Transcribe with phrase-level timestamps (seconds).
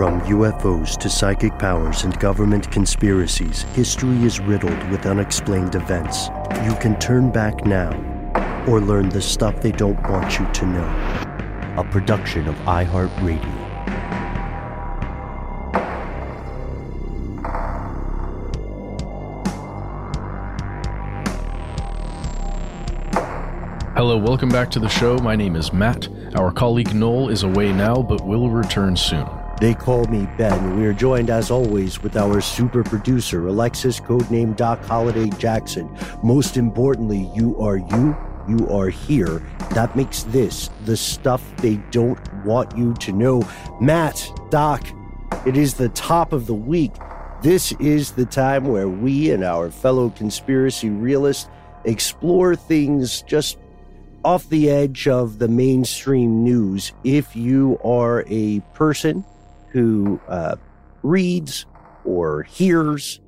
[0.00, 6.28] From UFOs to psychic powers and government conspiracies, history is riddled with unexplained events.
[6.64, 7.92] You can turn back now
[8.66, 10.86] or learn the stuff they don't want you to know.
[11.76, 13.44] A production of iHeartRadio.
[23.94, 25.18] Hello, welcome back to the show.
[25.18, 26.08] My name is Matt.
[26.34, 29.28] Our colleague Noel is away now, but will return soon.
[29.60, 30.78] They call me Ben.
[30.78, 35.94] We are joined, as always, with our super producer, Alexis, codename Doc Holliday Jackson.
[36.22, 38.16] Most importantly, you are you.
[38.48, 39.46] You are here.
[39.72, 43.46] That makes this the stuff they don't want you to know.
[43.82, 44.82] Matt, Doc,
[45.44, 46.94] it is the top of the week.
[47.42, 51.50] This is the time where we and our fellow conspiracy realists
[51.84, 53.58] explore things just
[54.24, 56.92] off the edge of the mainstream news.
[57.04, 59.24] If you are a person
[59.70, 60.56] who uh,
[61.02, 61.66] reads
[62.04, 63.20] or hears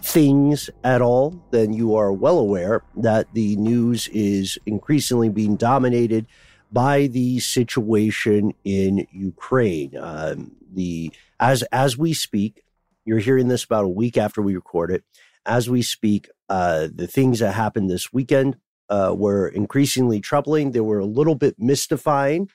[0.00, 6.26] things at all, then you are well aware that the news is increasingly being dominated
[6.72, 9.96] by the situation in Ukraine.
[9.96, 12.62] Um, the as as we speak,
[13.04, 15.04] you're hearing this about a week after we record it.
[15.44, 18.56] As we speak, uh, the things that happened this weekend
[18.88, 20.72] uh, were increasingly troubling.
[20.72, 22.48] They were a little bit mystifying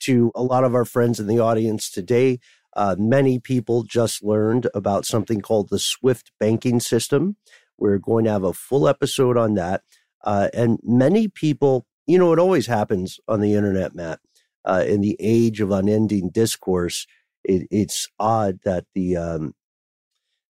[0.00, 2.40] to a lot of our friends in the audience today.
[2.74, 7.36] Uh, many people just learned about something called the SWIFT banking system.
[7.78, 9.82] We're going to have a full episode on that.
[10.24, 14.20] Uh, and many people, you know, it always happens on the internet, Matt.
[14.64, 17.06] Uh, in the age of unending discourse,
[17.44, 19.54] it, it's odd that the um,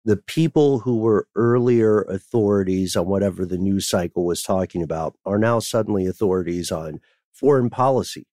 [0.09, 5.39] the people who were earlier authorities on whatever the news cycle was talking about are
[5.39, 7.01] now suddenly authorities on
[7.35, 8.27] foreign policy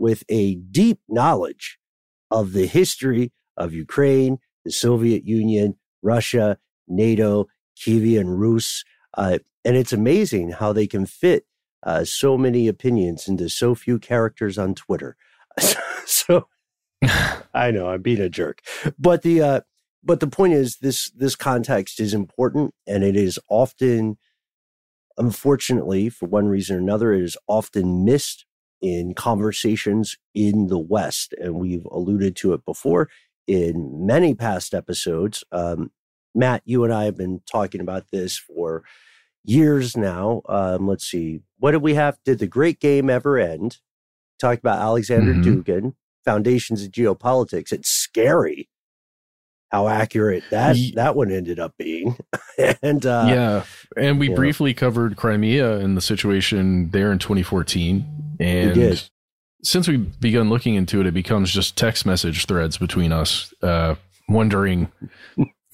[0.00, 1.78] with a deep knowledge
[2.32, 7.46] of the history of Ukraine, the Soviet Union, Russia, NATO,
[7.78, 8.84] Kievan Rus.
[9.16, 11.44] Uh, and it's amazing how they can fit
[11.84, 15.16] uh, so many opinions into so few characters on Twitter.
[16.06, 16.48] so
[17.54, 18.62] I know I'm being a jerk,
[18.98, 19.60] but the uh,
[20.02, 24.16] but the point is this this context is important, and it is often,
[25.18, 28.46] unfortunately, for one reason or another, it is often missed
[28.82, 33.08] in conversations in the West, and we've alluded to it before
[33.46, 35.44] in many past episodes.
[35.52, 35.92] Um,
[36.34, 38.82] Matt, you and I have been talking about this for
[39.44, 40.42] years now.
[40.48, 42.18] Um, let's see, what did we have?
[42.24, 43.78] Did the great game ever end?
[44.40, 45.44] Talked about Alexander Mhm.
[45.64, 45.94] Dugin,
[46.24, 47.72] Foundations of Geopolitics.
[47.72, 48.68] It's scary
[49.70, 52.16] how accurate that that one ended up being.
[52.82, 53.64] and uh, yeah,
[53.96, 58.21] and we briefly covered Crimea and the situation there in 2014.
[58.40, 58.76] And
[59.62, 63.94] since we've begun looking into it, it becomes just text message threads between us, uh,
[64.28, 64.90] wondering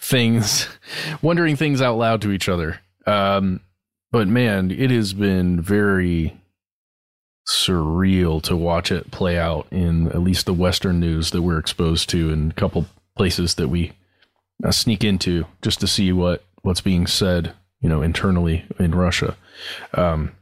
[0.00, 0.68] things,
[1.22, 2.80] wondering things out loud to each other.
[3.06, 3.60] Um,
[4.12, 6.40] but man, it has been very
[7.48, 12.08] surreal to watch it play out in at least the Western news that we're exposed
[12.10, 13.92] to, and a couple places that we
[14.64, 19.36] uh, sneak into just to see what what's being said, you know, internally in Russia.
[19.94, 20.32] Um,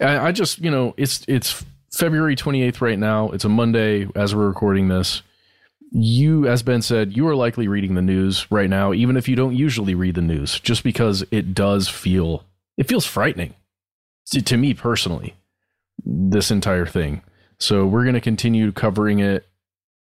[0.00, 3.30] I, I just, you know, it's it's February 28th right now.
[3.30, 5.22] It's a Monday as we're recording this.
[5.90, 9.36] You, as Ben said, you are likely reading the news right now, even if you
[9.36, 12.44] don't usually read the news, just because it does feel
[12.78, 13.54] it feels frightening
[14.30, 15.34] to, to me personally.
[16.04, 17.22] This entire thing.
[17.58, 19.46] So we're going to continue covering it,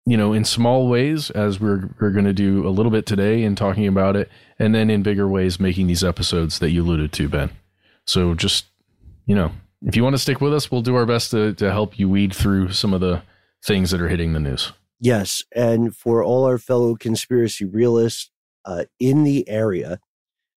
[0.05, 3.43] you know, in small ways as we're we're going to do a little bit today
[3.43, 4.29] in talking about it,
[4.59, 7.49] and then in bigger ways making these episodes that you alluded to, Ben.
[8.05, 8.65] So just
[9.25, 9.51] you know,
[9.85, 12.09] if you want to stick with us, we'll do our best to, to help you
[12.09, 13.21] weed through some of the
[13.65, 14.73] things that are hitting the news.
[14.99, 15.43] Yes.
[15.55, 18.31] And for all our fellow conspiracy realists
[18.65, 19.99] uh, in the area,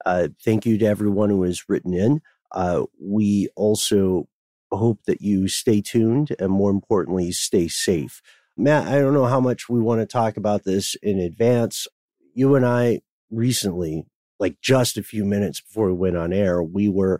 [0.05, 2.21] uh, thank you to everyone who has written in.
[2.51, 4.27] Uh, we also
[4.71, 8.21] hope that you stay tuned and more importantly, stay safe.
[8.55, 11.87] Matt, I don't know how much we want to talk about this in advance.
[12.33, 14.05] You and I recently,
[14.39, 17.19] like just a few minutes before we went on air, we were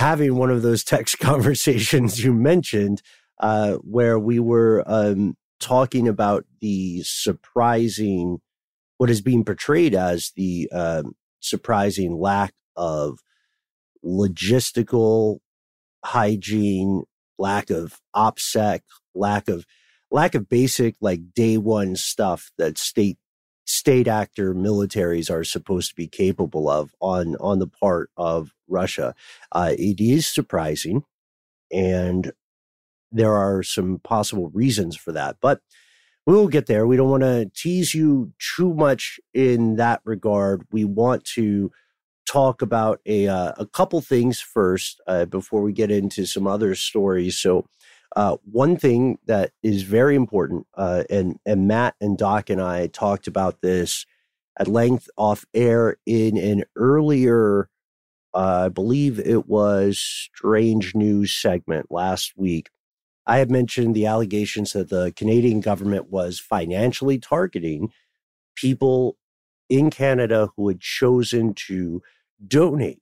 [0.00, 3.02] having one of those text conversations you mentioned,
[3.38, 8.38] uh, where we were um, talking about the surprising,
[8.96, 13.18] what is being portrayed as the um, surprising lack of
[14.02, 15.38] logistical
[16.02, 17.04] hygiene,
[17.38, 18.80] lack of OPSEC,
[19.14, 19.66] lack of
[20.10, 23.18] lack of basic like day one stuff that state
[23.70, 29.14] state actor militaries are supposed to be capable of on on the part of Russia.
[29.52, 31.04] Uh, it is surprising,
[31.72, 32.32] and
[33.12, 35.60] there are some possible reasons for that, but
[36.26, 36.86] we will get there.
[36.86, 40.66] We don't want to tease you too much in that regard.
[40.72, 41.70] We want to
[42.28, 46.74] talk about a uh, a couple things first uh, before we get into some other
[46.74, 47.38] stories.
[47.38, 47.66] So.
[48.16, 52.88] Uh, one thing that is very important, uh, and and Matt and Doc and I
[52.88, 54.04] talked about this
[54.58, 57.68] at length off air in an earlier,
[58.34, 62.70] uh, I believe it was Strange News segment last week.
[63.26, 67.92] I had mentioned the allegations that the Canadian government was financially targeting
[68.56, 69.16] people
[69.68, 72.02] in Canada who had chosen to
[72.46, 72.98] donate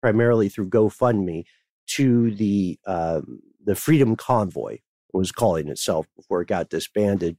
[0.00, 1.44] primarily through GoFundMe
[1.88, 4.78] to the um, the Freedom Convoy
[5.12, 7.36] was calling itself before it got disbanded.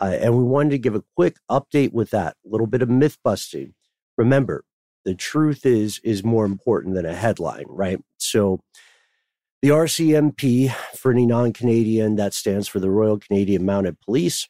[0.00, 2.90] Uh, and we wanted to give a quick update with that, a little bit of
[2.90, 3.74] myth busting.
[4.16, 4.64] Remember,
[5.04, 8.00] the truth is is more important than a headline, right?
[8.18, 8.60] So
[9.62, 14.48] the RCMP, for any non-Canadian, that stands for the Royal Canadian Mounted Police,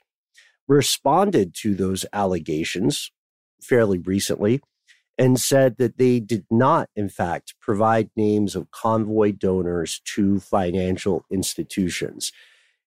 [0.66, 3.10] responded to those allegations
[3.60, 4.60] fairly recently
[5.16, 11.24] and said that they did not, in fact, provide names of convoy donors to financial
[11.30, 12.32] institutions.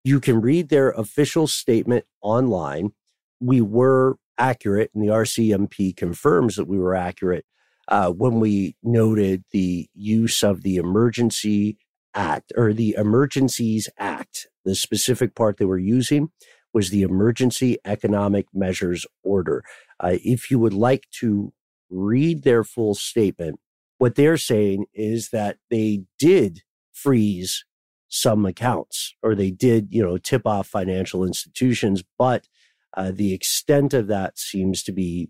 [0.04, 2.92] You can read their official statement online.
[3.40, 7.46] We were accurate, and the RCMP confirms that we were accurate
[7.88, 11.78] uh, when we noted the use of the Emergency
[12.14, 14.48] Act or the Emergencies Act.
[14.66, 16.30] The specific part they were using
[16.74, 19.64] was the Emergency Economic Measures Order.
[20.00, 21.54] Uh, if you would like to
[21.90, 23.60] read their full statement,
[23.98, 26.62] what they're saying is that they did
[26.94, 27.66] freeze
[28.10, 32.48] some accounts or they did, you know, tip off financial institutions, but
[32.96, 35.30] uh, the extent of that seems to be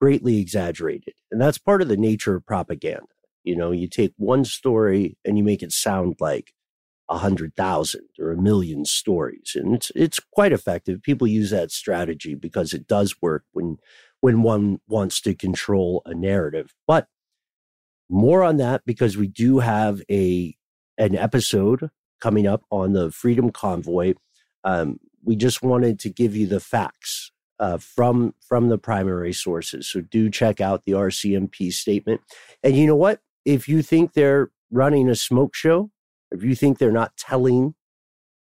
[0.00, 1.14] greatly exaggerated.
[1.30, 3.06] And that's part of the nature of propaganda.
[3.44, 6.52] You know, you take one story and you make it sound like
[7.08, 9.52] a hundred thousand or a million stories.
[9.54, 11.02] And it's it's quite effective.
[11.02, 13.76] People use that strategy because it does work when
[14.20, 16.74] when one wants to control a narrative.
[16.86, 17.06] But
[18.08, 20.56] more on that because we do have a
[20.98, 24.14] an episode coming up on the Freedom Convoy.
[24.64, 29.88] Um, we just wanted to give you the facts uh, from from the primary sources.
[29.88, 32.20] So do check out the RCMP statement.
[32.62, 33.20] And you know what?
[33.44, 35.90] If you think they're running a smoke show,
[36.30, 37.74] if you think they're not telling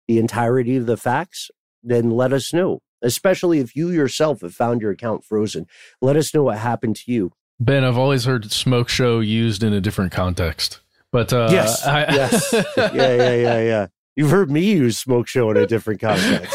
[0.06, 1.50] the entirety of the facts,
[1.82, 5.66] then let us know especially if you yourself have found your account frozen.
[6.00, 7.32] Let us know what happened to you.
[7.60, 10.80] Ben, I've always heard smoke show used in a different context.
[11.10, 13.86] But uh, yes, I, yes, yeah, yeah, yeah, yeah,
[14.18, 16.52] You've heard me use smoke show in a different context.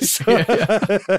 [0.00, 0.44] so,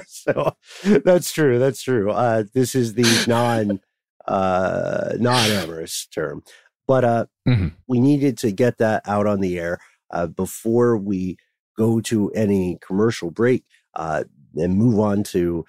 [0.08, 0.56] so,
[1.04, 1.58] that's true.
[1.58, 2.10] That's true.
[2.10, 3.80] Uh, this is the non
[4.26, 6.42] uh, non amorous term,
[6.88, 7.68] but uh, mm-hmm.
[7.86, 11.36] we needed to get that out on the air uh, before we
[11.76, 13.64] go to any commercial break
[13.94, 14.24] uh,
[14.56, 15.64] and move on to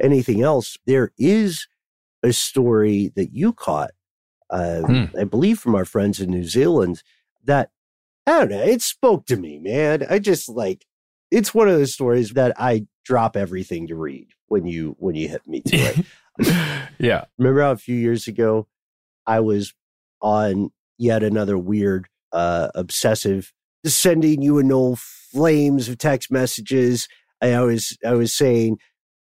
[0.00, 0.76] anything else.
[0.86, 1.66] There is
[2.22, 3.92] a story that you caught,
[4.50, 5.04] uh, hmm.
[5.18, 7.02] I believe, from our friends in New Zealand
[7.44, 7.70] that
[8.26, 8.62] I don't know.
[8.62, 10.06] It spoke to me, man.
[10.08, 10.86] I just like
[11.30, 15.28] it's one of those stories that I drop everything to read when you when you
[15.28, 16.06] hit me to it.
[16.98, 17.24] yeah.
[17.38, 18.66] Remember how a few years ago
[19.26, 19.72] I was
[20.20, 23.52] on yet another weird uh obsessive
[23.86, 27.08] sending you and Noel flames of text messages.
[27.40, 28.78] I was I was saying,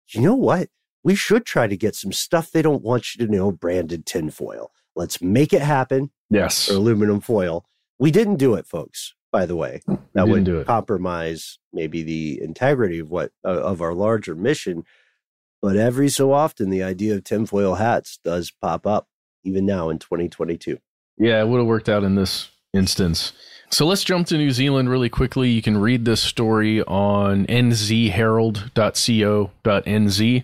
[0.09, 0.69] you know what?
[1.03, 4.71] We should try to get some stuff they don't want you to know branded tinfoil.
[4.95, 6.11] Let's make it happen.
[6.29, 6.69] Yes.
[6.69, 7.65] Or aluminum foil.
[7.99, 9.13] We didn't do it, folks.
[9.31, 9.81] By the way,
[10.13, 10.67] that would do it.
[10.67, 14.83] compromise maybe the integrity of what uh, of our larger mission.
[15.61, 19.07] But every so often, the idea of tinfoil hats does pop up,
[19.43, 20.79] even now in 2022.
[21.17, 23.33] Yeah, it would have worked out in this instance.
[23.69, 25.49] So let's jump to New Zealand really quickly.
[25.49, 30.43] You can read this story on nzherald.co.nz.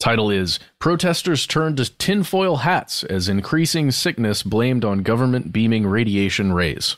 [0.00, 6.54] Title is Protesters Turn to Tinfoil Hats as Increasing Sickness Blamed on Government Beaming Radiation
[6.54, 6.96] Rays.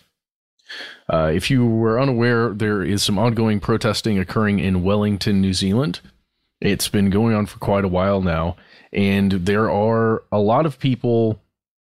[1.12, 5.98] Uh, if you were unaware, there is some ongoing protesting occurring in Wellington, New Zealand.
[6.60, 8.54] It's been going on for quite a while now,
[8.92, 11.40] and there are a lot of people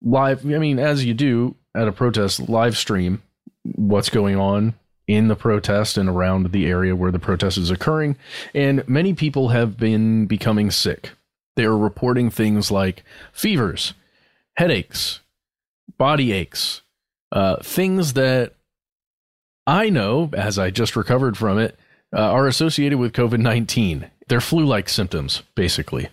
[0.00, 0.46] live.
[0.46, 3.20] I mean, as you do at a protest, live stream
[3.64, 4.74] what's going on
[5.06, 8.16] in the protest and around the area where the protest is occurring.
[8.54, 11.10] And many people have been becoming sick.
[11.56, 13.94] They are reporting things like fevers,
[14.56, 15.20] headaches,
[15.98, 16.82] body aches,
[17.30, 18.54] uh, things that
[19.66, 21.78] I know, as I just recovered from it,
[22.14, 24.10] uh, are associated with COVID 19.
[24.28, 26.08] They're flu like symptoms, basically.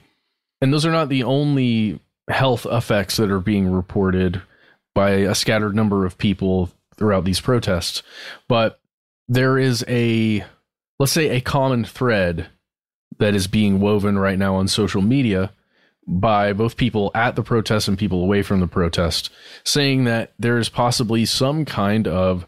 [0.62, 4.41] And those are not the only health effects that are being reported
[4.94, 8.03] by a scattered number of people throughout these protests.
[8.48, 8.79] But
[9.27, 10.44] there is a,
[11.00, 12.48] let's say, a common thread
[13.18, 15.51] that is being woven right now on social media
[16.08, 19.29] by both people at the protest and people away from the protest,
[19.63, 22.46] saying that there is possibly some kind of,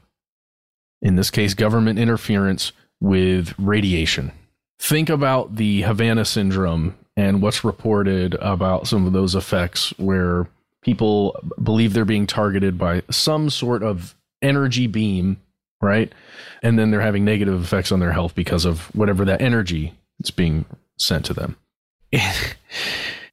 [1.01, 4.31] in this case, government interference with radiation.
[4.79, 10.47] Think about the Havana syndrome and what's reported about some of those effects where
[10.81, 15.41] people believe they're being targeted by some sort of energy beam,
[15.81, 16.11] right?
[16.61, 20.31] And then they're having negative effects on their health because of whatever that energy is
[20.31, 20.65] being
[20.97, 21.57] sent to them.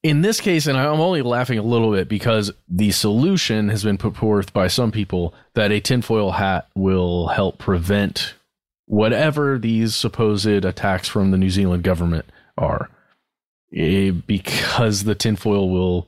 [0.03, 3.99] In this case, and I'm only laughing a little bit because the solution has been
[3.99, 8.35] put forth by some people that a tinfoil hat will help prevent
[8.87, 12.89] whatever these supposed attacks from the New Zealand government are.
[13.75, 16.07] Eh, because the tinfoil will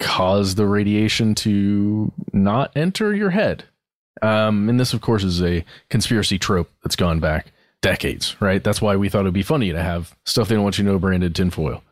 [0.00, 3.64] cause the radiation to not enter your head.
[4.22, 8.62] Um, and this, of course, is a conspiracy trope that's gone back decades, right?
[8.62, 10.90] That's why we thought it'd be funny to have stuff they don't want you to
[10.90, 11.82] know branded tinfoil.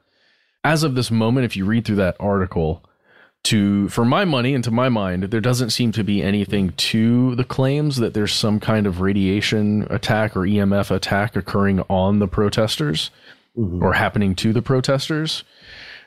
[0.64, 2.82] As of this moment, if you read through that article,
[3.44, 7.34] to for my money and to my mind, there doesn't seem to be anything to
[7.34, 12.28] the claims that there's some kind of radiation attack or EMF attack occurring on the
[12.28, 13.10] protesters
[13.58, 13.82] mm-hmm.
[13.82, 15.42] or happening to the protesters.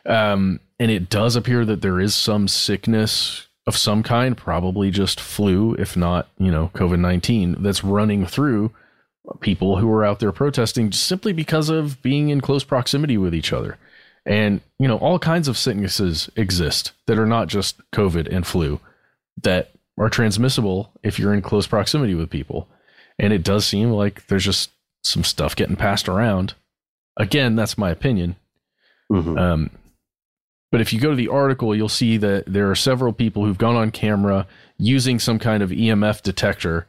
[0.05, 5.19] Um, and it does appear that there is some sickness of some kind, probably just
[5.19, 8.71] flu, if not, you know, COVID 19, that's running through
[9.39, 13.51] people who are out there protesting simply because of being in close proximity with each
[13.51, 13.77] other.
[14.25, 18.79] And, you know, all kinds of sicknesses exist that are not just COVID and flu
[19.41, 22.67] that are transmissible if you're in close proximity with people.
[23.17, 24.71] And it does seem like there's just
[25.03, 26.53] some stuff getting passed around.
[27.17, 28.35] Again, that's my opinion.
[29.11, 29.37] Mm-hmm.
[29.37, 29.69] Um,
[30.71, 33.57] but if you go to the article, you'll see that there are several people who've
[33.57, 36.87] gone on camera using some kind of EMF detector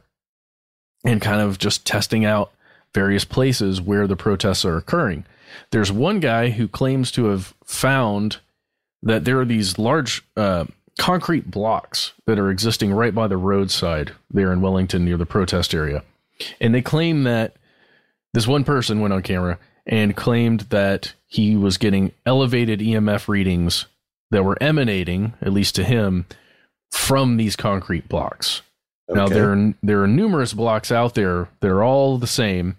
[1.05, 2.51] and kind of just testing out
[2.93, 5.25] various places where the protests are occurring.
[5.71, 8.37] There's one guy who claims to have found
[9.03, 10.65] that there are these large uh,
[10.97, 15.73] concrete blocks that are existing right by the roadside there in Wellington near the protest
[15.73, 16.03] area.
[16.59, 17.55] And they claim that
[18.33, 23.85] this one person went on camera and claimed that he was getting elevated EMF readings
[24.31, 26.25] that were emanating, at least to him,
[26.91, 28.61] from these concrete blocks.
[29.09, 29.19] Okay.
[29.19, 31.49] Now there are there are numerous blocks out there.
[31.61, 32.77] They're all the same,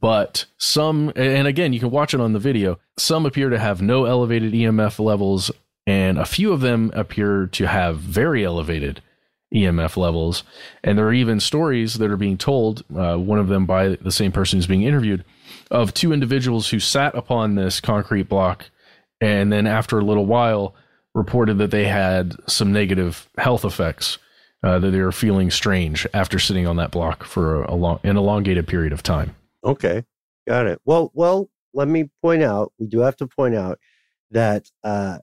[0.00, 2.78] but some and again you can watch it on the video.
[2.96, 5.50] Some appear to have no elevated EMF levels,
[5.86, 9.02] and a few of them appear to have very elevated
[9.54, 10.42] EMF levels.
[10.84, 14.12] And there are even stories that are being told, uh, one of them by the
[14.12, 15.24] same person who's being interviewed,
[15.70, 18.70] of two individuals who sat upon this concrete block
[19.20, 20.74] and then after a little while
[21.14, 24.18] reported that they had some negative health effects,
[24.62, 28.16] uh, that they were feeling strange after sitting on that block for a long, an
[28.16, 29.34] elongated period of time.
[29.64, 30.04] Okay,
[30.46, 30.80] got it.
[30.84, 33.78] Well, well, let me point out, we do have to point out
[34.30, 35.18] that uh,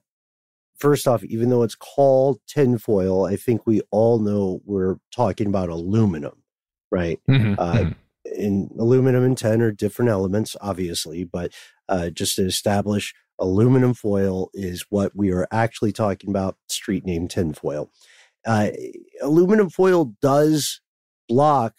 [0.78, 5.68] first off, even though it's called tinfoil, I think we all know we're talking about
[5.68, 6.42] aluminum,
[6.90, 7.20] right?
[7.28, 7.92] Mm-hmm, uh, mm-hmm.
[8.34, 11.52] In aluminum and tin are different elements, obviously, but
[11.88, 16.56] uh, just to establish, aluminum foil is what we are actually talking about.
[16.68, 17.90] Street name tinfoil.
[18.46, 18.70] Uh,
[19.22, 20.80] aluminum foil does
[21.28, 21.74] block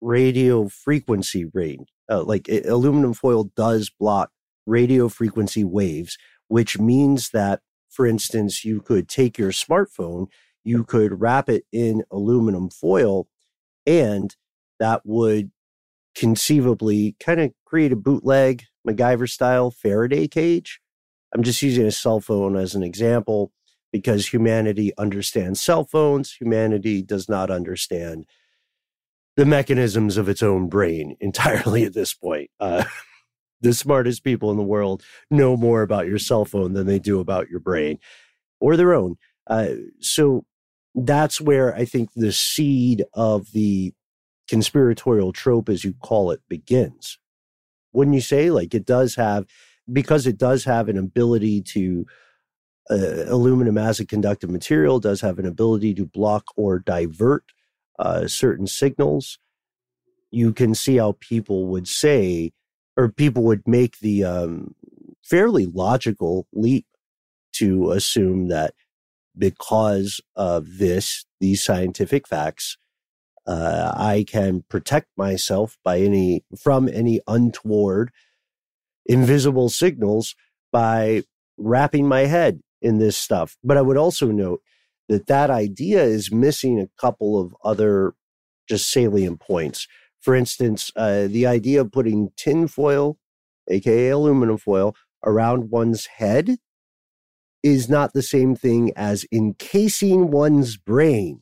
[0.00, 1.88] radio frequency range.
[2.10, 4.30] Uh, like it, aluminum foil does block
[4.66, 6.16] radio frequency waves,
[6.48, 10.28] which means that for instance, you could take your smartphone,
[10.62, 13.26] you could wrap it in aluminum foil,
[13.86, 14.36] and
[14.78, 15.50] that would
[16.18, 20.80] conceivably kind of create a bootleg MacGyver style Faraday cage.
[21.32, 23.52] I'm just using a cell phone as an example
[23.92, 26.32] because humanity understands cell phones.
[26.32, 28.26] Humanity does not understand
[29.36, 32.50] the mechanisms of its own brain entirely at this point.
[32.58, 32.84] Uh,
[33.60, 37.20] the smartest people in the world know more about your cell phone than they do
[37.20, 37.98] about your brain
[38.60, 39.16] or their own.
[39.46, 39.70] Uh,
[40.00, 40.44] so
[40.94, 43.92] that's where I think the seed of the
[44.48, 47.18] conspiratorial trope, as you call it, begins.
[47.92, 48.50] Wouldn't you say?
[48.50, 49.46] Like it does have,
[49.92, 52.06] because it does have an ability to,
[52.90, 57.44] uh, aluminum as a conductive material does have an ability to block or divert
[57.98, 59.38] uh, certain signals.
[60.30, 62.52] You can see how people would say,
[62.96, 64.74] or people would make the um,
[65.22, 66.86] fairly logical leap
[67.54, 68.74] to assume that
[69.36, 72.76] because of this, these scientific facts,
[73.48, 78.10] uh, I can protect myself by any from any untoward,
[79.06, 80.36] invisible signals
[80.70, 81.22] by
[81.56, 83.56] wrapping my head in this stuff.
[83.64, 84.60] But I would also note
[85.08, 88.12] that that idea is missing a couple of other
[88.68, 89.88] just salient points.
[90.20, 93.16] For instance, uh, the idea of putting tinfoil,
[93.70, 96.58] aka aluminum foil, around one's head
[97.62, 101.40] is not the same thing as encasing one's brain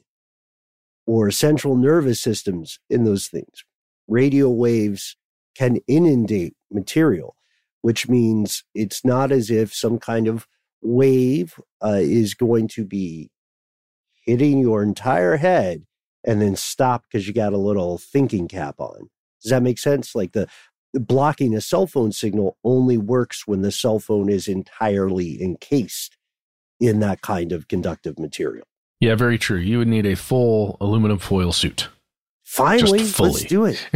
[1.07, 3.65] or central nervous systems in those things.
[4.09, 5.17] Radio waves
[5.57, 7.37] can inundate material,
[7.83, 10.47] which means it's not as if some kind of
[10.83, 13.31] wave uh, is going to be
[14.27, 15.85] hitting your entire head
[16.25, 19.09] and then stop because you got a little thinking cap on.
[19.43, 20.15] Does that make sense?
[20.15, 20.49] Like the,
[20.93, 26.17] the blocking a cell phone signal only works when the cell phone is entirely encased
[26.81, 28.67] in that kind of conductive material.
[29.01, 29.59] Yeah, very true.
[29.59, 31.89] You would need a full aluminum foil suit.
[32.45, 33.87] Finally, let's do it.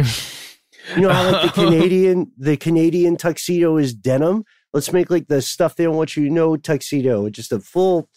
[0.95, 4.43] you know how like the Canadian the Canadian tuxedo is denim?
[4.73, 8.09] Let's make like the stuff they don't want you to know tuxedo, just a full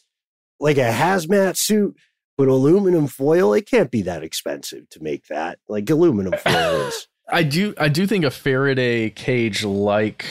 [0.61, 1.97] like a hazmat suit
[2.37, 5.59] but aluminum foil, it can't be that expensive to make that.
[5.69, 7.09] Like aluminum foil is.
[7.29, 10.27] I do I do think a Faraday cage like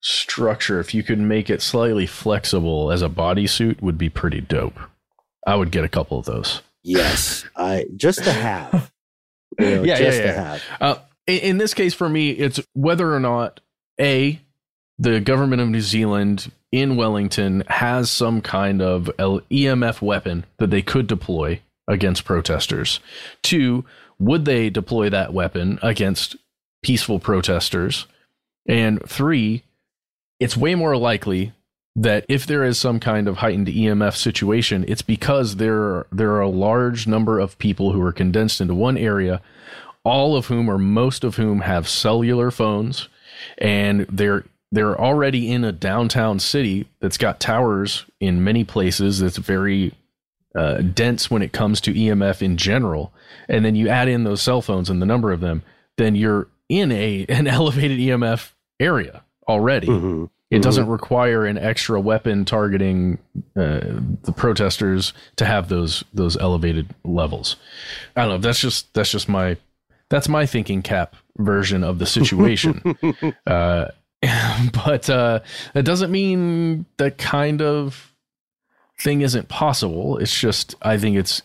[0.00, 4.78] structure, if you could make it slightly flexible as a bodysuit, would be pretty dope.
[5.46, 6.62] I would get a couple of those.
[6.82, 8.90] Yes, I just to have.
[9.58, 10.32] You know, yeah, just yeah, yeah.
[10.32, 10.62] to have.
[10.80, 10.94] Uh,
[11.26, 13.60] in, in this case, for me, it's whether or not
[14.00, 14.40] a
[14.98, 20.82] the government of New Zealand in Wellington has some kind of EMF weapon that they
[20.82, 23.00] could deploy against protesters.
[23.42, 23.84] Two,
[24.18, 26.36] would they deploy that weapon against
[26.82, 28.06] peaceful protesters?
[28.68, 29.62] And three,
[30.40, 31.52] it's way more likely
[31.96, 36.40] that if there is some kind of heightened EMF situation, it's because there there are
[36.40, 39.40] a large number of people who are condensed into one area,
[40.04, 43.08] all of whom or most of whom have cellular phones,
[43.58, 49.38] and they're they're already in a downtown city that's got towers in many places that's
[49.38, 49.94] very
[50.54, 53.12] uh, dense when it comes to EMF in general,
[53.48, 55.62] and then you add in those cell phones and the number of them,
[55.96, 59.86] then you're in a an elevated EMF area already.
[59.86, 60.26] Mm-hmm.
[60.50, 63.18] It doesn't require an extra weapon targeting
[63.54, 63.80] uh,
[64.22, 67.56] the protesters to have those those elevated levels.
[68.16, 68.38] I don't know.
[68.38, 69.58] That's just that's just my
[70.08, 72.96] that's my thinking cap version of the situation.
[73.46, 73.88] uh,
[74.84, 75.40] but uh,
[75.74, 78.14] that doesn't mean that kind of
[78.98, 80.18] thing isn't possible.
[80.18, 81.42] It's just I think it's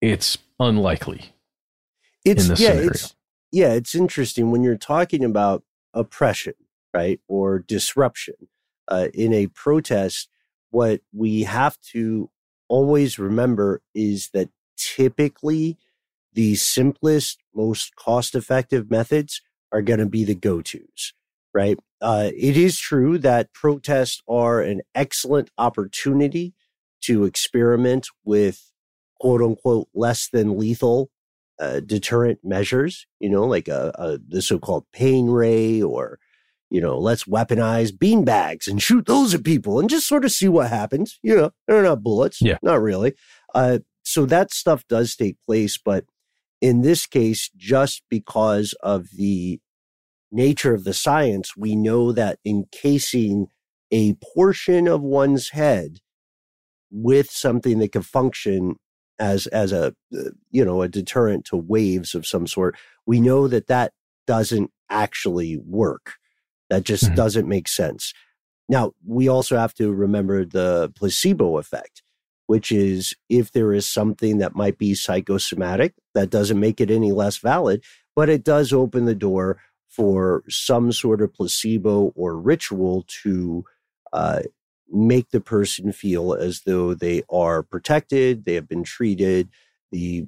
[0.00, 1.32] it's unlikely.
[2.24, 2.90] It's yeah, scenario.
[2.90, 3.14] it's
[3.52, 5.62] yeah, it's interesting when you're talking about
[5.94, 6.54] oppression,
[6.94, 8.34] right, or disruption
[8.88, 10.28] uh, in a protest.
[10.70, 12.30] What we have to
[12.68, 15.78] always remember is that typically
[16.32, 19.40] the simplest, most cost effective methods
[19.72, 21.12] are going to be the go tos,
[21.52, 21.78] right?
[22.00, 26.54] Uh, it is true that protests are an excellent opportunity
[27.02, 28.72] to experiment with
[29.20, 31.10] quote unquote less than lethal
[31.60, 36.18] uh, deterrent measures, you know, like a, a the so-called pain ray or
[36.74, 40.48] you know, let's weaponize beanbags and shoot those at people and just sort of see
[40.48, 41.20] what happens.
[41.22, 42.42] You know, they're not bullets.
[42.42, 42.58] Yeah.
[42.64, 43.14] Not really.
[43.54, 45.78] Uh, so that stuff does take place.
[45.78, 46.04] But
[46.60, 49.60] in this case, just because of the
[50.32, 53.46] nature of the science, we know that encasing
[53.92, 55.98] a portion of one's head
[56.90, 58.74] with something that can function
[59.20, 63.46] as as a uh, you know a deterrent to waves of some sort we know
[63.46, 63.92] that that
[64.26, 66.14] doesn't actually work
[66.70, 67.14] that just mm-hmm.
[67.14, 68.12] doesn't make sense.
[68.68, 72.02] Now, we also have to remember the placebo effect,
[72.46, 77.12] which is if there is something that might be psychosomatic, that doesn't make it any
[77.12, 77.84] less valid,
[78.16, 83.64] but it does open the door for some sort of placebo or ritual to
[84.12, 84.40] uh,
[84.90, 89.48] make the person feel as though they are protected, they have been treated,
[89.92, 90.26] the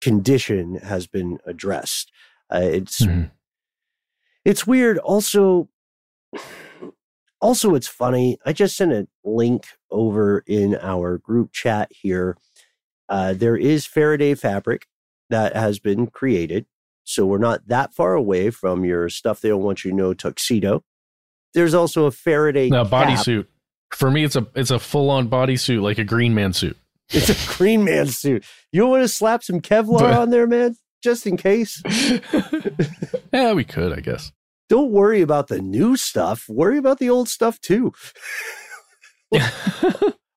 [0.00, 2.12] condition has been addressed.
[2.52, 3.24] Uh, it's mm-hmm.
[4.48, 4.96] It's weird.
[4.96, 5.68] Also,
[7.38, 8.38] also, it's funny.
[8.46, 12.38] I just sent a link over in our group chat here.
[13.10, 14.86] Uh, there is Faraday fabric
[15.28, 16.64] that has been created.
[17.04, 20.14] So we're not that far away from your stuff they don't want you to know
[20.14, 20.82] tuxedo.
[21.52, 23.48] There's also a Faraday no, bodysuit.
[23.92, 26.78] For me, it's a it's a full on bodysuit, like a Green Man suit.
[27.10, 28.46] It's a Green Man suit.
[28.72, 31.82] You want to slap some Kevlar on there, man, just in case.
[33.32, 34.32] yeah, we could, I guess
[34.68, 36.48] don't worry about the new stuff.
[36.48, 37.92] Worry about the old stuff too.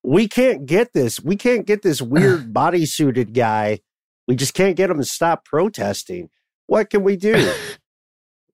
[0.03, 1.19] we can't get this.
[1.21, 3.79] We can't get this weird bodysuited guy.
[4.27, 6.29] We just can't get him to stop protesting.
[6.67, 7.53] What can we do?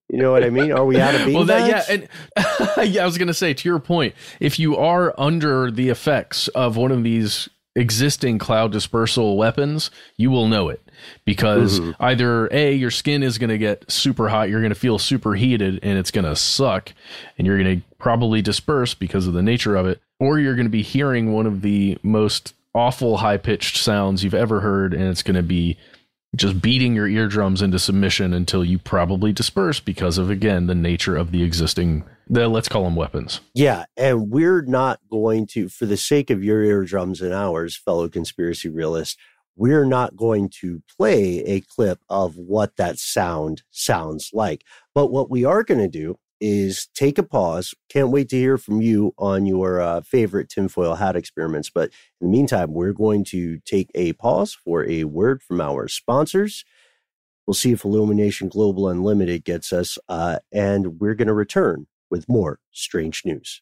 [0.10, 0.72] You know what I mean?
[0.72, 1.34] Are we out of beanbags?
[1.34, 4.78] Well, that, yeah, and yeah, I was going to say to your point, if you
[4.78, 10.70] are under the effects of one of these existing cloud dispersal weapons, you will know
[10.70, 10.82] it
[11.26, 11.92] because mm-hmm.
[12.04, 15.36] either A, your skin is going to get super hot, you're going to feel super
[15.36, 16.94] heated, and it's going to suck,
[17.38, 20.66] and you're going to probably disperse because of the nature of it, or you're going
[20.68, 25.04] to be hearing one of the most awful high pitched sounds you've ever heard, and
[25.04, 25.78] it's going to be
[26.36, 31.16] just beating your eardrums into submission until you probably disperse because of again the nature
[31.16, 33.40] of the existing the let's call them weapons.
[33.54, 38.10] Yeah, and we're not going to for the sake of your eardrums and ours, fellow
[38.10, 39.18] conspiracy realists,
[39.58, 44.64] we're not going to play a clip of what that sound sounds like.
[44.94, 47.74] But what we are going to do is take a pause.
[47.90, 51.72] Can't wait to hear from you on your uh, favorite tinfoil hat experiments.
[51.72, 51.90] But
[52.22, 56.64] in the meantime, we're going to take a pause for a word from our sponsors.
[57.48, 62.30] We'll see if Illumination Global Unlimited gets us, uh, and we're going to return with
[62.30, 63.62] more strange news.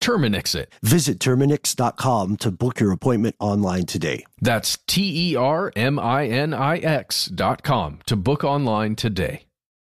[0.00, 0.72] Terminix it.
[0.82, 4.24] Visit Terminix.com to book your appointment online today.
[4.40, 9.42] That's T E R M I N I X dot com to book online today.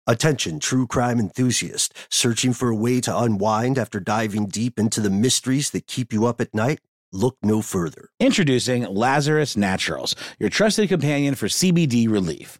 [0.07, 5.11] Attention, true crime enthusiast, searching for a way to unwind after diving deep into the
[5.11, 6.79] mysteries that keep you up at night?
[7.13, 8.09] Look no further.
[8.19, 12.59] Introducing Lazarus Naturals, your trusted companion for CBD relief.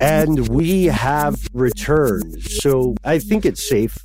[0.00, 2.42] And we have returned.
[2.42, 3.98] So I think it's safe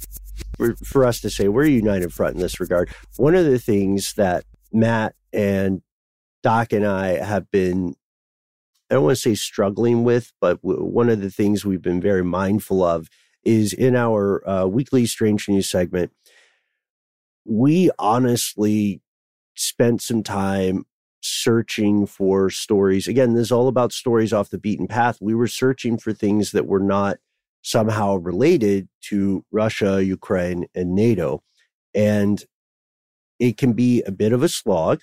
[0.83, 2.89] for, us to say we're a united front in this regard.
[3.17, 5.81] One of the things that Matt and
[6.43, 7.95] Doc and I have been,
[8.89, 12.23] I don't want to say struggling with, but one of the things we've been very
[12.23, 13.09] mindful of
[13.43, 16.11] is in our uh, weekly Strange News segment,
[17.45, 19.01] we honestly
[19.55, 20.85] spent some time
[21.21, 23.07] searching for stories.
[23.07, 25.17] Again, this is all about stories off the beaten path.
[25.21, 27.17] We were searching for things that were not
[27.61, 31.43] somehow related to Russia, Ukraine, and NATO.
[31.93, 32.43] And
[33.39, 35.01] it can be a bit of a slog.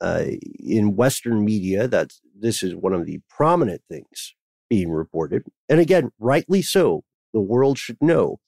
[0.00, 0.24] Uh,
[0.58, 4.34] in Western media, that's this is one of the prominent things
[4.70, 5.42] being reported.
[5.68, 7.04] And again, rightly so.
[7.34, 8.40] The world should know.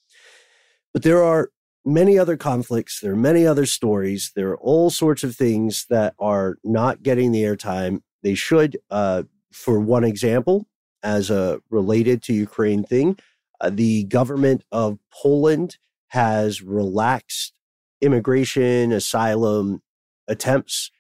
[0.94, 1.50] But there are
[1.84, 3.00] many other conflicts.
[3.00, 4.32] There are many other stories.
[4.34, 8.78] There are all sorts of things that are not getting the airtime they should.
[8.90, 10.66] Uh, for one example,
[11.02, 13.18] as a related to Ukraine thing,
[13.60, 17.52] uh, the government of Poland has relaxed
[18.00, 19.82] immigration, asylum
[20.28, 20.90] attempts,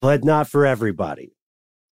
[0.00, 1.32] but not for everybody.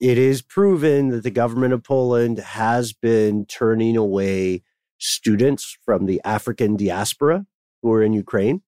[0.01, 4.63] It is proven that the government of Poland has been turning away
[4.99, 7.47] students from the African diaspora
[7.83, 8.63] who are in Ukraine,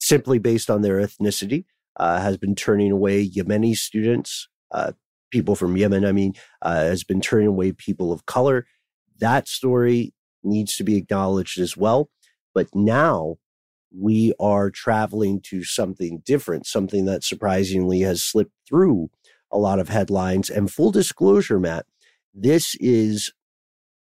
[0.00, 1.64] simply based on their ethnicity,
[1.96, 4.92] uh, has been turning away Yemeni students, uh,
[5.30, 8.66] people from Yemen, I mean, uh, has been turning away people of color.
[9.18, 12.10] That story needs to be acknowledged as well.
[12.54, 13.36] But now
[13.96, 19.10] we are traveling to something different, something that surprisingly has slipped through
[19.50, 20.48] a lot of headlines.
[20.48, 21.86] And full disclosure, Matt,
[22.32, 23.32] this is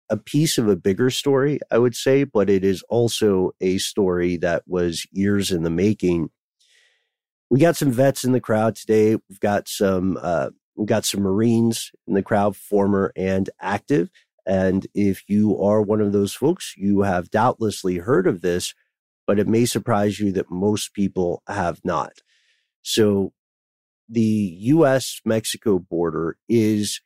[0.10, 4.38] a piece of a bigger story, I would say, but it is also a story
[4.38, 6.30] that was years in the making.
[7.50, 9.16] We got some vets in the crowd today.
[9.30, 14.10] We've got some uh, we've got some Marines in the crowd, former and active.
[14.46, 18.76] And if you are one of those folks, you have doubtlessly heard of this,
[19.26, 22.22] but it may surprise you that most people have not.
[22.84, 23.34] So
[24.08, 27.02] the US Mexico border is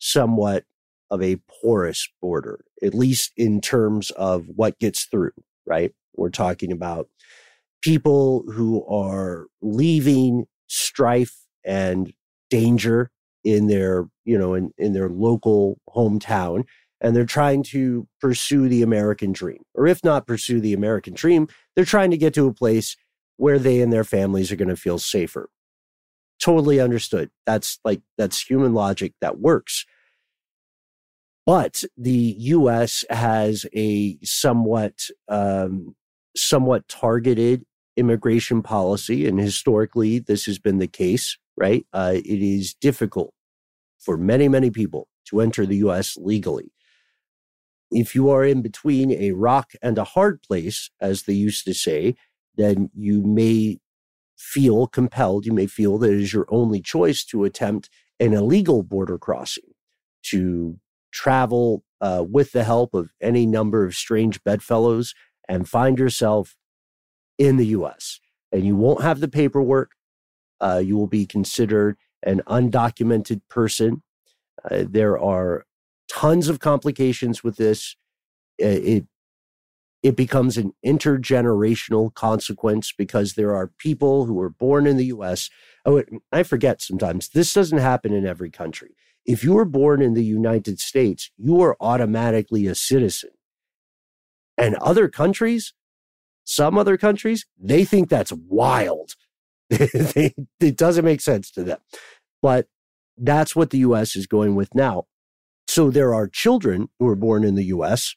[0.00, 0.64] somewhat
[1.10, 5.32] of a porous border, at least in terms of what gets through,
[5.66, 5.92] right?
[6.16, 7.08] We're talking about
[7.82, 12.12] people who are leaving strife and
[12.48, 13.10] danger
[13.44, 16.64] in their, you know, in, in their local hometown.
[17.00, 19.62] And they're trying to pursue the American dream.
[19.74, 22.96] Or if not pursue the American dream, they're trying to get to a place
[23.38, 25.48] where they and their families are going to feel safer.
[26.42, 27.30] Totally understood.
[27.46, 29.86] That's like, that's human logic that works.
[31.50, 33.04] But the U.S.
[33.10, 35.96] has a somewhat um,
[36.36, 37.64] somewhat targeted
[37.96, 41.36] immigration policy, and historically this has been the case.
[41.56, 41.84] Right?
[41.92, 43.34] Uh, it is difficult
[43.98, 46.16] for many many people to enter the U.S.
[46.16, 46.70] legally.
[47.90, 51.74] If you are in between a rock and a hard place, as they used to
[51.74, 52.14] say,
[52.54, 53.80] then you may
[54.38, 58.84] feel compelled, you may feel that it is your only choice to attempt an illegal
[58.84, 59.72] border crossing,
[60.26, 60.78] to
[61.12, 65.14] travel uh, with the help of any number of strange bedfellows
[65.48, 66.56] and find yourself
[67.38, 68.20] in the US.
[68.52, 69.92] And you won't have the paperwork.
[70.60, 74.02] Uh, you will be considered an undocumented person.
[74.70, 75.64] Uh, there are
[76.10, 77.96] tons of complications with this.
[78.58, 79.06] It
[80.02, 85.50] it becomes an intergenerational consequence because there are people who were born in the US.
[85.84, 88.96] Oh, I forget sometimes this doesn't happen in every country.
[89.26, 93.30] If you were born in the United States, you are automatically a citizen.
[94.56, 95.72] And other countries,
[96.44, 99.14] some other countries, they think that's wild.
[99.70, 101.78] it doesn't make sense to them.
[102.42, 102.68] But
[103.16, 105.06] that's what the US is going with now.
[105.68, 108.16] So there are children who are born in the US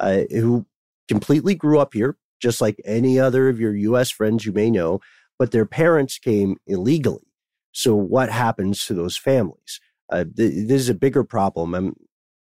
[0.00, 0.66] uh, who
[1.08, 5.00] completely grew up here, just like any other of your US friends you may know,
[5.38, 7.26] but their parents came illegally.
[7.72, 9.80] So what happens to those families?
[10.10, 11.74] Uh, th- this is a bigger problem.
[11.74, 11.94] I'm,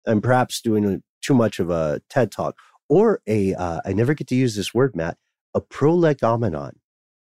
[0.07, 2.57] I'm perhaps doing a, too much of a TED talk
[2.89, 3.55] or a.
[3.55, 5.17] Uh, I never get to use this word, Matt,
[5.55, 6.73] a prolegomenon.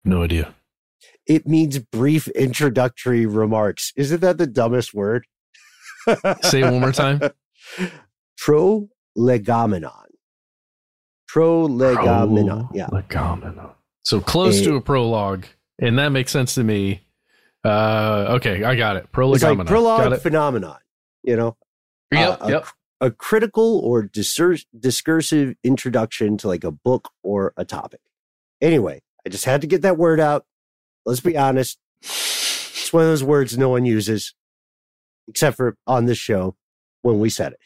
[0.04, 0.54] No idea.
[1.26, 3.92] It means brief introductory remarks.
[3.96, 5.26] Isn't that the dumbest word?
[6.42, 7.20] Say it one more time.
[8.40, 10.06] Prolegomenon.
[11.30, 12.70] Prolegomenon.
[12.74, 12.88] Yeah.
[12.88, 13.72] Prolegomenon.
[14.04, 15.46] So close a, to a prologue.
[15.80, 17.02] And that makes sense to me.
[17.68, 19.12] Uh, okay, I got it.
[19.12, 19.36] Prolegomenon.
[19.36, 20.78] It's like prologue phenomenon,
[21.24, 21.58] you know?
[22.12, 22.66] Yep, uh, yep.
[23.02, 28.00] A, a, critical or discurs- discursive introduction to like a book or a topic.
[28.62, 30.46] Anyway, I just had to get that word out.
[31.06, 31.78] Let's be honest.
[32.02, 34.34] It's one of those words no one uses,
[35.28, 36.56] except for on this show
[37.02, 37.60] when we said it.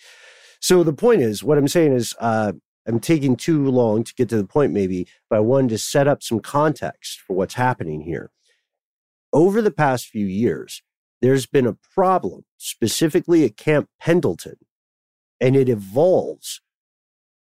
[0.59, 2.53] So the point is, what I'm saying is, uh,
[2.87, 6.07] I'm taking too long to get to the point, maybe, but I wanted to set
[6.07, 8.31] up some context for what's happening here.
[9.33, 10.81] Over the past few years,
[11.21, 14.55] there's been a problem, specifically at Camp Pendleton,
[15.39, 16.61] and it involves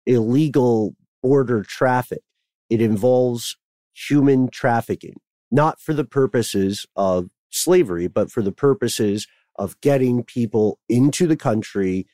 [0.05, 2.21] illegal border traffic.
[2.69, 3.57] It involves
[3.93, 5.15] human trafficking,
[5.49, 11.35] not for the purposes of slavery, but for the purposes of getting people into the
[11.35, 12.05] country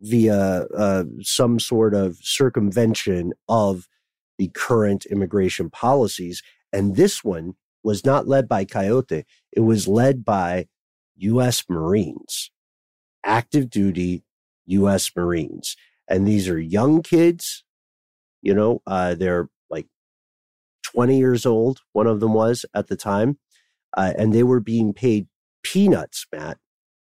[0.00, 3.88] via uh, some sort of circumvention of
[4.38, 6.42] the current immigration policies.
[6.72, 7.54] And this one
[7.86, 10.66] was not led by Coyote, it was led by
[11.18, 11.62] U.S.
[11.68, 12.50] Marines,
[13.24, 14.24] active duty
[14.66, 15.08] U.S.
[15.14, 15.76] Marines.
[16.08, 17.62] And these are young kids,
[18.42, 19.86] you know, uh, they're like
[20.82, 23.38] 20 years old, one of them was at the time.
[23.96, 25.28] Uh, and they were being paid
[25.62, 26.58] peanuts, Matt.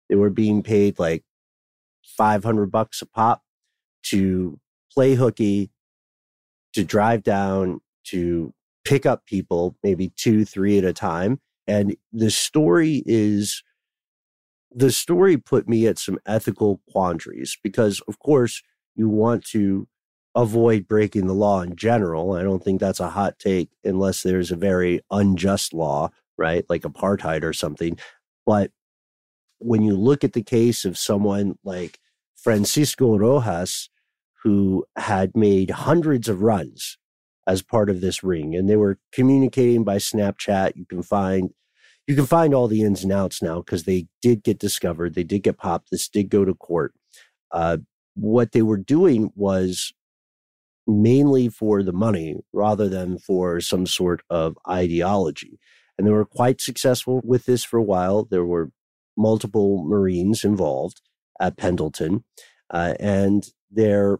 [0.08, 1.22] They were being paid like
[2.18, 3.42] 500 bucks a pop
[4.06, 4.58] to
[4.92, 5.70] play hooky,
[6.72, 8.52] to drive down, to
[8.86, 11.40] pick up people, maybe two, three at a time.
[11.66, 13.62] And the story is
[14.70, 18.62] the story put me at some ethical quandaries because, of course,
[18.94, 19.88] you want to
[20.36, 22.34] avoid breaking the law in general.
[22.34, 26.64] I don't think that's a hot take unless there's a very unjust law, right?
[26.68, 27.98] Like apartheid or something.
[28.44, 28.70] But
[29.58, 31.98] when you look at the case of someone like
[32.36, 33.88] Francisco Rojas,
[34.44, 36.98] who had made hundreds of runs
[37.46, 40.72] as part of this ring, and they were communicating by Snapchat.
[40.76, 41.50] You can find
[42.06, 45.14] you can find all the ins and outs now because they did get discovered.
[45.14, 45.90] They did get popped.
[45.90, 46.94] This did go to court.
[47.50, 47.78] Uh,
[48.14, 49.92] what they were doing was
[50.86, 55.58] mainly for the money rather than for some sort of ideology.
[55.98, 58.24] And they were quite successful with this for a while.
[58.24, 58.70] There were
[59.16, 61.00] multiple Marines involved
[61.40, 62.24] at Pendleton,
[62.70, 64.18] uh, and their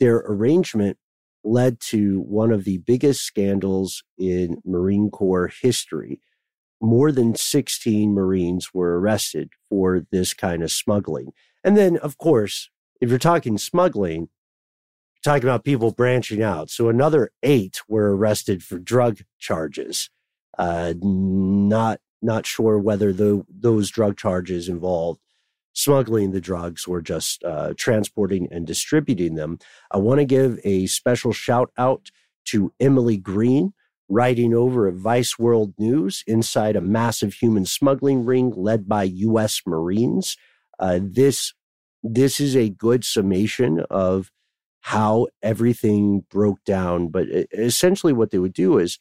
[0.00, 0.98] their arrangement
[1.44, 6.20] led to one of the biggest scandals in Marine Corps history.
[6.80, 11.32] More than 16 Marines were arrested for this kind of smuggling.
[11.62, 14.28] And then, of course, if you're talking smuggling,
[15.14, 16.70] you're talking about people branching out.
[16.70, 20.10] So another eight were arrested for drug charges.
[20.58, 25.20] Uh, not not sure whether the, those drug charges involved
[25.72, 29.58] smuggling the drugs or just uh, transporting and distributing them.
[29.90, 32.10] I want to give a special shout out
[32.46, 33.72] to Emily Green,
[34.08, 39.62] writing over at Vice World News inside a massive human smuggling ring led by U.S.
[39.66, 40.36] Marines.
[40.78, 41.52] Uh, this
[42.02, 44.32] this is a good summation of
[44.80, 47.08] how everything broke down.
[47.08, 48.98] But essentially, what they would do is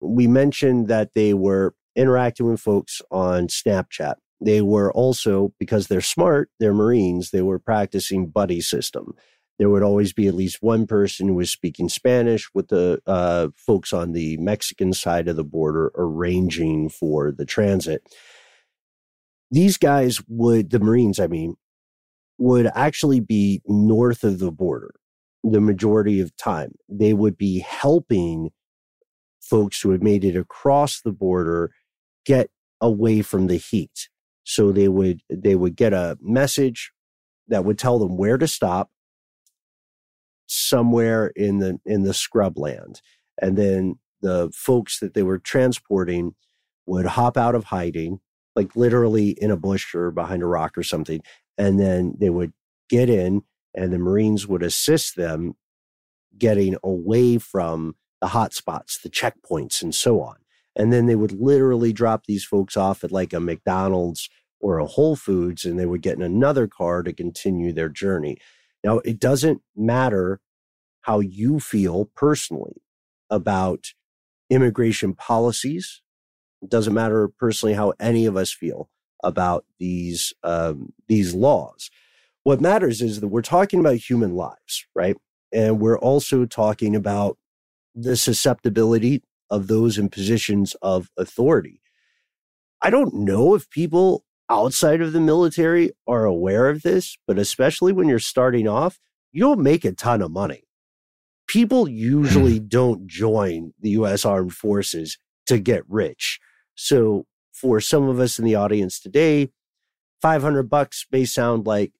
[0.00, 6.00] we mentioned that they were interacting with folks on Snapchat they were also, because they're
[6.00, 9.14] smart, they're Marines, they were practicing buddy system.
[9.58, 13.48] there would always be at least one person who was speaking Spanish with the uh,
[13.56, 18.02] folks on the Mexican side of the border arranging for the transit.
[19.50, 21.56] These guys would, the Marines, I mean,
[22.38, 24.94] would actually be north of the border
[25.42, 26.72] the majority of time.
[26.88, 28.50] They would be helping
[29.40, 31.70] folks who had made it across the border
[32.24, 34.08] get away from the heat.
[34.46, 36.92] So they would they would get a message
[37.48, 38.90] that would tell them where to stop
[40.46, 43.00] somewhere in the in the scrubland.
[43.42, 46.36] And then the folks that they were transporting
[46.86, 48.20] would hop out of hiding,
[48.54, 51.20] like literally in a bush or behind a rock or something.
[51.58, 52.52] And then they would
[52.88, 53.42] get in
[53.74, 55.54] and the Marines would assist them
[56.38, 60.36] getting away from the hot spots, the checkpoints, and so on.
[60.76, 64.28] And then they would literally drop these folks off at like a McDonald's
[64.60, 68.36] or a Whole Foods, and they would get in another car to continue their journey.
[68.84, 70.40] Now, it doesn't matter
[71.02, 72.82] how you feel personally
[73.30, 73.92] about
[74.50, 76.02] immigration policies.
[76.62, 78.88] It doesn't matter personally how any of us feel
[79.22, 81.90] about these um, these laws.
[82.44, 85.16] What matters is that we're talking about human lives, right?
[85.52, 87.38] And we're also talking about
[87.94, 91.80] the susceptibility of those in positions of authority.
[92.82, 97.92] I don't know if people outside of the military are aware of this, but especially
[97.92, 98.98] when you're starting off,
[99.32, 100.62] you'll make a ton of money.
[101.48, 102.66] People usually hmm.
[102.66, 106.40] don't join the US Armed Forces to get rich.
[106.74, 109.50] So for some of us in the audience today,
[110.22, 111.92] 500 bucks may sound like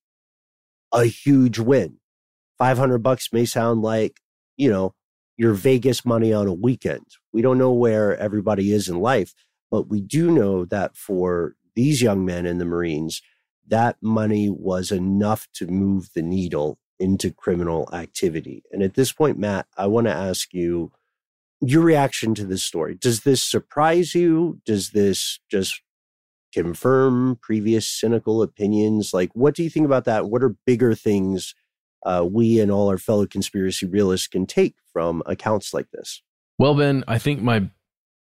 [0.93, 1.99] a huge win.
[2.59, 4.21] 500 bucks may sound like,
[4.57, 4.95] you know,
[5.37, 7.07] your Vegas money on a weekend.
[7.33, 9.35] We don't know where everybody is in life,
[9.71, 13.21] but we do know that for these young men in the Marines,
[13.67, 18.63] that money was enough to move the needle into criminal activity.
[18.73, 20.93] And at this point, Matt, I want to ask you
[21.61, 22.95] your reaction to this story.
[22.95, 24.61] Does this surprise you?
[24.65, 25.83] Does this just
[26.53, 29.13] confirm previous cynical opinions?
[29.13, 30.31] Like, what do you think about that?
[30.31, 31.55] What are bigger things
[32.07, 36.23] uh, we and all our fellow conspiracy realists can take from accounts like this?
[36.59, 37.69] Well, Ben, I think my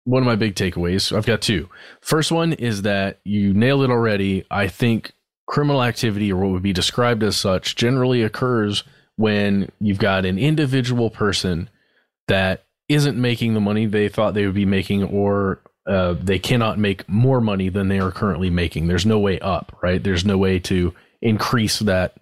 [0.03, 1.69] one of my big takeaways, I've got two.
[2.01, 4.45] First one is that you nailed it already.
[4.51, 5.13] I think
[5.47, 8.83] criminal activity, or what would be described as such, generally occurs
[9.15, 11.69] when you've got an individual person
[12.27, 16.77] that isn't making the money they thought they would be making, or uh, they cannot
[16.77, 18.87] make more money than they are currently making.
[18.87, 20.03] There's no way up, right?
[20.03, 22.15] There's no way to increase that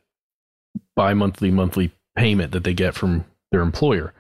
[0.98, 4.14] bi monthly, monthly payment that they get from their employer.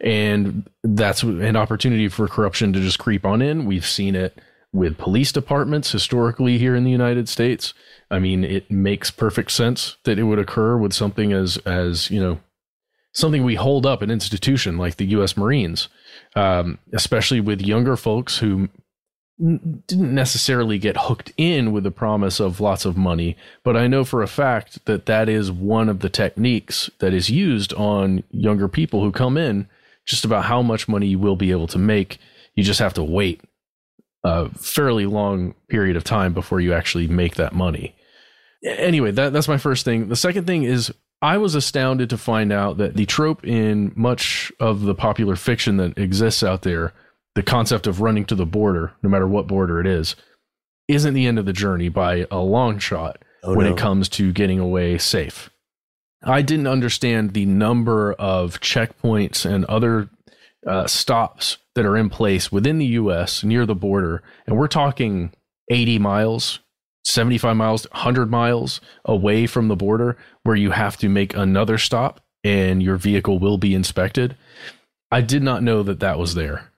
[0.00, 3.64] And that's an opportunity for corruption to just creep on in.
[3.64, 4.38] We've seen it
[4.72, 7.74] with police departments historically here in the United States.
[8.10, 12.20] I mean, it makes perfect sense that it would occur with something as as, you
[12.20, 12.38] know,
[13.12, 15.88] something we hold up an institution like the US Marines.
[16.36, 18.68] Um, especially with younger folks who
[19.40, 24.04] didn't necessarily get hooked in with the promise of lots of money, but I know
[24.04, 28.68] for a fact that that is one of the techniques that is used on younger
[28.68, 29.68] people who come in.
[30.06, 32.18] Just about how much money you will be able to make,
[32.54, 33.40] you just have to wait
[34.24, 37.94] a fairly long period of time before you actually make that money.
[38.62, 40.08] Anyway, that, that's my first thing.
[40.08, 44.52] The second thing is I was astounded to find out that the trope in much
[44.60, 46.92] of the popular fiction that exists out there
[47.34, 50.16] the concept of running to the border, no matter what border it is,
[50.88, 53.72] isn't the end of the journey by a long shot oh, when no.
[53.72, 55.50] it comes to getting away safe.
[56.22, 60.10] I didn't understand the number of checkpoints and other
[60.66, 63.42] uh, stops that are in place within the U.S.
[63.42, 65.32] near the border, and we're talking
[65.70, 66.58] 80 miles,
[67.06, 72.20] 75 miles, 100 miles away from the border, where you have to make another stop
[72.42, 74.36] and your vehicle will be inspected.
[75.10, 76.69] I did not know that that was there.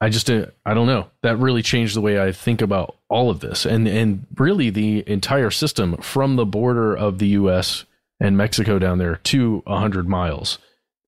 [0.00, 1.08] I just uh, I don't know.
[1.22, 5.04] That really changed the way I think about all of this, and and really the
[5.06, 7.84] entire system from the border of the U.S.
[8.18, 10.58] and Mexico down there to hundred miles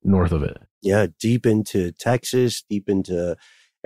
[0.03, 0.59] north of it.
[0.83, 3.37] Yeah, deep into Texas, deep into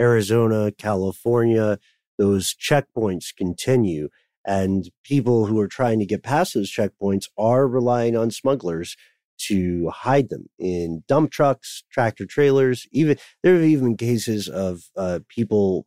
[0.00, 1.78] Arizona, California.
[2.18, 4.08] Those checkpoints continue,
[4.44, 8.96] and people who are trying to get past those checkpoints are relying on smugglers
[9.38, 12.86] to hide them in dump trucks, tractor trailers.
[12.92, 15.86] Even there have even been cases of uh, people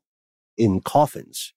[0.58, 1.54] in coffins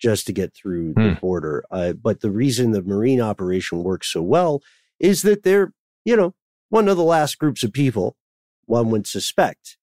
[0.00, 1.20] just to get through the hmm.
[1.20, 1.64] border.
[1.70, 4.62] Uh, but the reason the marine operation works so well
[4.98, 5.72] is that they're,
[6.04, 6.34] you know,
[6.70, 8.16] one of the last groups of people
[8.64, 9.76] one would suspect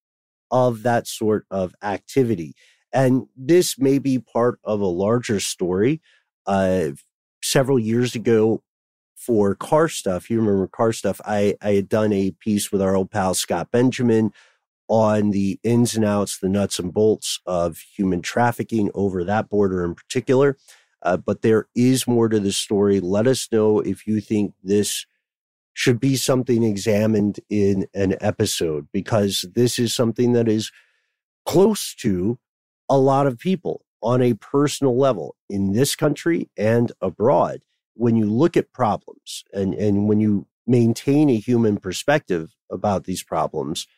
[0.50, 2.54] of that sort of activity.
[2.92, 6.00] And this may be part of a larger story.
[6.46, 6.92] Uh,
[7.42, 8.62] several years ago,
[9.18, 12.94] for car stuff, you remember car stuff, I, I had done a piece with our
[12.96, 14.32] old pal Scott Benjamin
[14.88, 19.84] on the ins and outs, the nuts and bolts of human trafficking over that border
[19.84, 20.56] in particular.
[21.02, 23.00] Uh, but there is more to the story.
[23.00, 25.04] Let us know if you think this
[25.74, 30.72] should be something examined in an episode because this is something that is
[31.44, 32.38] close to
[32.88, 37.60] a lot of people on a personal level in this country and abroad.
[37.98, 43.24] When you look at problems and, and when you maintain a human perspective about these
[43.24, 43.88] problems,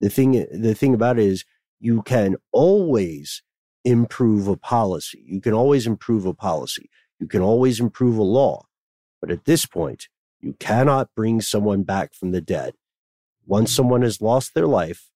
[0.00, 1.44] the thing the thing about it is
[1.78, 3.42] you can always
[3.84, 5.22] improve a policy.
[5.26, 6.88] You can always improve a policy.
[7.18, 8.64] You can always improve a law.
[9.20, 10.08] But at this point,
[10.40, 12.74] you cannot bring someone back from the dead.
[13.46, 15.10] Once someone has lost their life,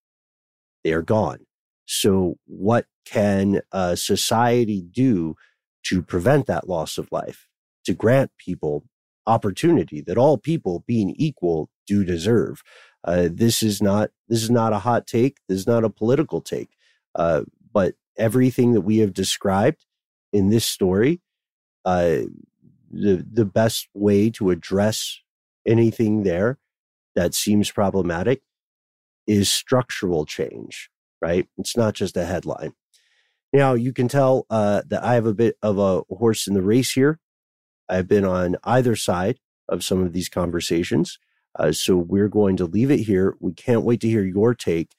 [0.85, 1.47] they are gone.
[1.87, 5.37] So what can a society do
[5.85, 7.49] to prevent that loss of life?
[7.87, 8.85] To grant people
[9.27, 12.63] opportunity that all people being equal do deserve.
[13.05, 15.39] Uh, this is not this is not a hot take.
[15.49, 16.71] This is not a political take.
[17.15, 19.85] Uh, but everything that we have described
[20.33, 21.21] in this story,
[21.85, 22.23] uh,
[22.91, 25.21] the the best way to address
[25.67, 26.59] anything there
[27.15, 28.43] that seems problematic
[29.27, 30.91] is structural change.
[31.23, 31.49] Right?
[31.59, 32.73] It's not just a headline.
[33.53, 36.63] Now you can tell uh, that I have a bit of a horse in the
[36.63, 37.21] race here.
[37.89, 41.19] I've been on either side of some of these conversations.
[41.59, 43.37] Uh, so we're going to leave it here.
[43.41, 44.91] We can't wait to hear your take.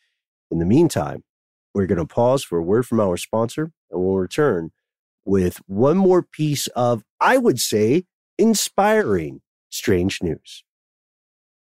[0.49, 1.23] In the meantime,
[1.73, 4.71] we're going to pause for a word from our sponsor and we'll return
[5.25, 8.05] with one more piece of, I would say,
[8.37, 10.63] inspiring strange news.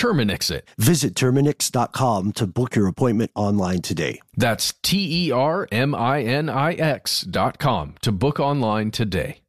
[0.00, 0.66] Terminix it.
[0.78, 4.18] Visit Terminix.com to book your appointment online today.
[4.34, 9.42] That's T E R M I N I X dot com to book online today.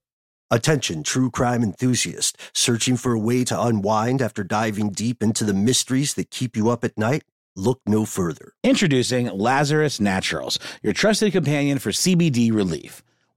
[0.51, 5.53] Attention, true crime enthusiast, searching for a way to unwind after diving deep into the
[5.53, 7.23] mysteries that keep you up at night?
[7.55, 8.51] Look no further.
[8.61, 13.01] Introducing Lazarus Naturals, your trusted companion for CBD relief.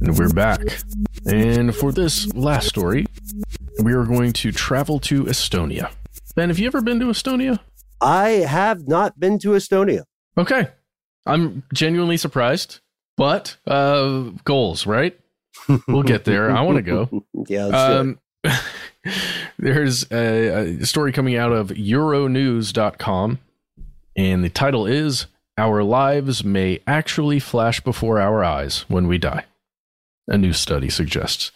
[0.00, 0.60] And we're back.
[1.26, 3.06] And for this last story,
[3.82, 5.90] we are going to travel to Estonia.
[6.36, 7.58] Ben, have you ever been to Estonia?
[8.00, 10.04] I have not been to Estonia.
[10.36, 10.68] Okay.
[11.26, 12.80] I'm genuinely surprised,
[13.16, 15.18] but uh, goals, right?
[15.86, 16.50] We'll get there.
[16.50, 17.24] I want to go.
[17.48, 17.76] yeah, let's.
[17.76, 18.18] Um,
[19.58, 23.38] there's a, a story coming out of Euronews.com,
[24.16, 25.26] and the title is
[25.58, 29.44] Our Lives May Actually Flash Before Our Eyes When We Die.
[30.28, 31.50] A new study suggests.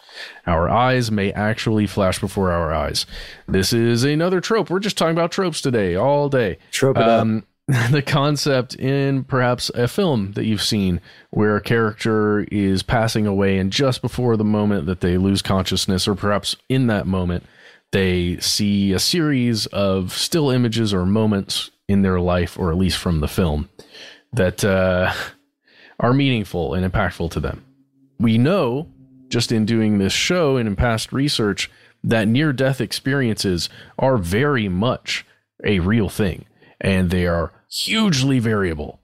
[0.45, 3.05] Our eyes may actually flash before our eyes.
[3.47, 4.69] This is another trope.
[4.69, 6.57] We're just talking about tropes today, all day.
[6.71, 6.97] Trope.
[6.97, 7.45] Um,
[7.91, 13.57] the concept in perhaps a film that you've seen where a character is passing away
[13.57, 17.43] and just before the moment that they lose consciousness or perhaps in that moment
[17.91, 22.97] they see a series of still images or moments in their life or at least
[22.97, 23.69] from the film
[24.33, 25.13] that uh,
[25.99, 27.65] are meaningful and impactful to them
[28.19, 28.87] we know
[29.29, 31.69] just in doing this show and in past research
[32.03, 33.69] that near death experiences
[33.99, 35.25] are very much
[35.65, 36.45] a real thing
[36.79, 38.99] and they are hugely variable.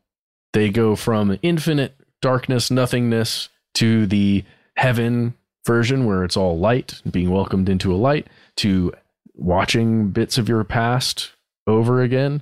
[0.53, 4.43] They go from infinite darkness, nothingness to the
[4.75, 5.34] heaven
[5.65, 8.27] version where it's all light, being welcomed into a light,
[8.57, 8.93] to
[9.34, 11.31] watching bits of your past
[11.65, 12.41] over again.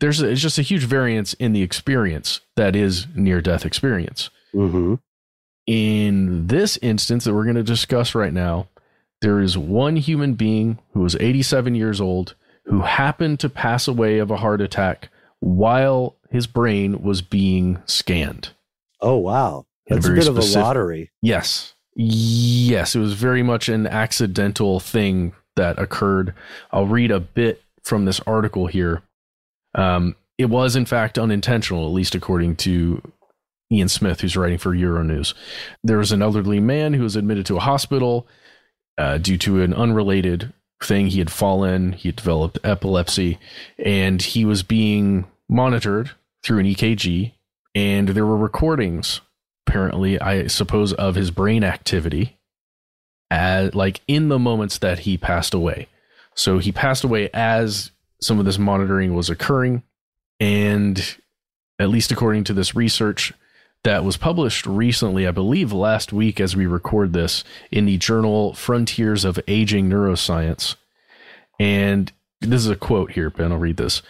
[0.00, 4.30] There's a, it's just a huge variance in the experience that is near death experience.
[4.54, 4.94] Mm-hmm.
[5.66, 8.68] In this instance that we're going to discuss right now,
[9.20, 12.34] there is one human being who was 87 years old
[12.64, 18.50] who happened to pass away of a heart attack while his brain was being scanned.
[19.00, 21.10] Oh wow, a that's a, very bit of a lottery.
[21.22, 21.74] Yes.
[21.96, 26.34] Yes, it was very much an accidental thing that occurred.
[26.70, 29.02] I'll read a bit from this article here.
[29.74, 33.02] Um, it was, in fact, unintentional, at least according to
[33.70, 35.34] Ian Smith, who's writing for Euronews.
[35.84, 38.26] There was an elderly man who was admitted to a hospital
[38.98, 40.52] uh, due to an unrelated
[40.82, 41.08] thing.
[41.08, 43.38] He had fallen, he had developed epilepsy,
[43.78, 46.10] and he was being monitored
[46.42, 47.32] through an EKG.
[47.74, 49.20] And there were recordings
[49.70, 52.36] apparently i suppose of his brain activity
[53.30, 55.86] as like in the moments that he passed away
[56.34, 59.82] so he passed away as some of this monitoring was occurring
[60.38, 61.16] and
[61.78, 63.32] at least according to this research
[63.82, 68.52] that was published recently i believe last week as we record this in the journal
[68.54, 70.76] frontiers of aging neuroscience
[71.58, 74.02] and this is a quote here ben i'll read this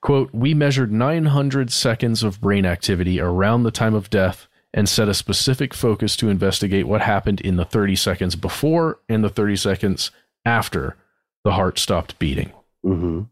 [0.00, 4.46] quote we measured 900 seconds of brain activity around the time of death
[4.76, 9.24] and set a specific focus to investigate what happened in the 30 seconds before and
[9.24, 10.10] the 30 seconds
[10.44, 10.96] after
[11.44, 12.52] the heart stopped beating.
[12.84, 13.22] Mm-hmm.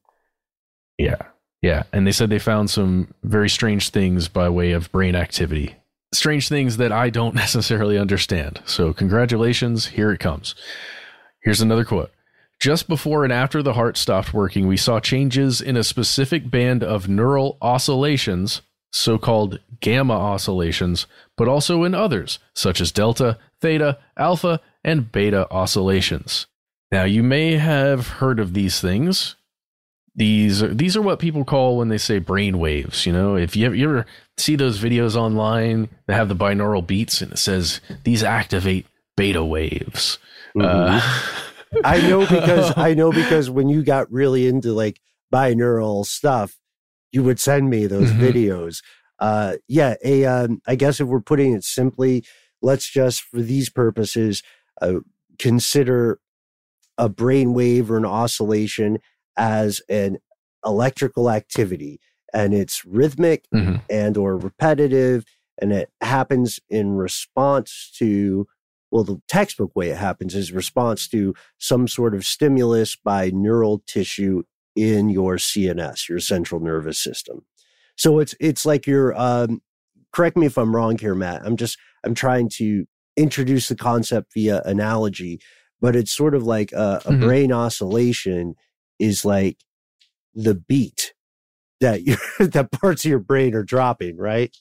[0.99, 1.17] Yeah.
[1.63, 1.85] Yeah.
[1.93, 5.77] And they said they found some very strange things by way of brain activity.
[6.13, 8.63] Strange things that I don't necessarily understand.
[8.67, 9.87] So, congratulations.
[9.87, 10.55] Here it comes.
[11.43, 12.11] Here's another quote.
[12.61, 16.83] Just before and after the heart stopped working, we saw changes in a specific band
[16.83, 23.99] of neural oscillations, so called gamma oscillations, but also in others, such as delta, theta,
[24.17, 26.47] alpha, and beta oscillations.
[26.91, 29.37] Now, you may have heard of these things.
[30.17, 33.05] These are, these are what people call when they say brain waves.
[33.05, 34.07] You know, if you ever, you ever
[34.37, 38.87] see those videos online that have the binaural beats and it says these activate
[39.17, 40.19] beta waves.
[40.59, 41.01] Uh,
[41.85, 45.01] I know because I know because when you got really into like
[45.33, 46.57] binaural stuff,
[47.11, 48.21] you would send me those Mhm.
[48.21, 48.83] videos.
[49.19, 52.25] Uh, yeah, a um, I guess if we're putting it simply,
[52.63, 54.43] let's just for these purposes
[54.81, 55.01] uh,
[55.39, 56.21] consider
[56.99, 58.99] a brain wave or an oscillation
[59.37, 60.19] as an
[60.65, 62.01] electrical activity,
[62.33, 63.83] and it's rhythmic Mhm.
[63.91, 65.25] and or repetitive,
[65.61, 68.47] and it happens in response to
[68.91, 73.83] well, the textbook way it happens is response to some sort of stimulus by neural
[73.89, 74.45] tissue
[74.77, 77.45] in your CNS, your central nervous system.
[77.97, 79.63] So it's it's like you're um,
[80.13, 81.43] correct me if I'm wrong here, Matt.
[81.45, 85.41] I'm just I'm trying to introduce the concept via analogy,
[85.81, 87.21] but it's sort of like a, a Mhm.
[87.21, 88.55] brain oscillation
[88.99, 89.59] is like
[90.35, 91.15] the beat
[91.81, 94.55] that you that parts of your brain are dropping, right?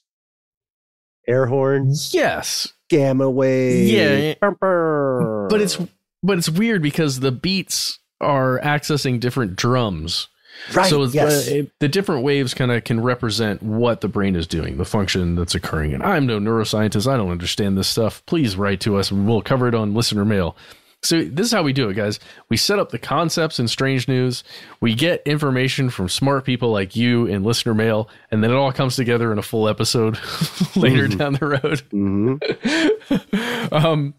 [1.27, 2.73] air horn, Yes.
[2.89, 3.87] gamma wave.
[3.89, 4.33] Yeah.
[4.41, 5.47] Burr, burr.
[5.49, 5.77] But it's
[6.21, 10.27] but it's weird because the beats are accessing different drums.
[10.73, 10.89] right.
[10.89, 11.47] so it's, yes.
[11.49, 14.85] uh, it- the different waves kind of can represent what the brain is doing, the
[14.85, 15.93] function that's occurring.
[15.93, 17.11] And I'm no neuroscientist.
[17.11, 18.21] I don't understand this stuff.
[18.25, 20.55] Please write to us and we'll cover it on listener mail.
[21.03, 22.19] So this is how we do it, guys.
[22.49, 24.43] We set up the concepts in strange news.
[24.79, 28.71] We get information from smart people like you in listener mail, and then it all
[28.71, 30.17] comes together in a full episode
[30.75, 31.83] later down the road.
[31.91, 33.71] Mhm.
[33.73, 34.13] um,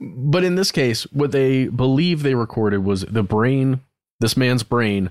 [0.00, 3.80] but in this case, what they believe they recorded was the brain,
[4.20, 5.10] this man's brain,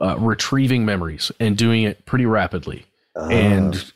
[0.00, 2.86] uh, retrieving memories and doing it pretty rapidly.
[3.16, 3.28] Ah.
[3.28, 3.92] And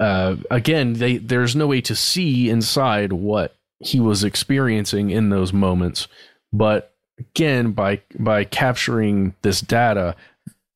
[0.00, 5.52] uh, again, they there's no way to see inside what he was experiencing in those
[5.52, 6.08] moments.
[6.52, 10.16] But again, by by capturing this data,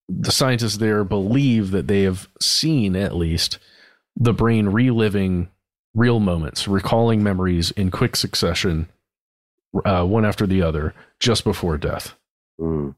[0.09, 3.59] the scientists there believe that they have seen at least
[4.17, 5.49] the brain reliving
[5.95, 8.89] real moments, recalling memories in quick succession,
[9.85, 12.15] uh, one after the other, just before death.
[12.61, 12.95] Mm.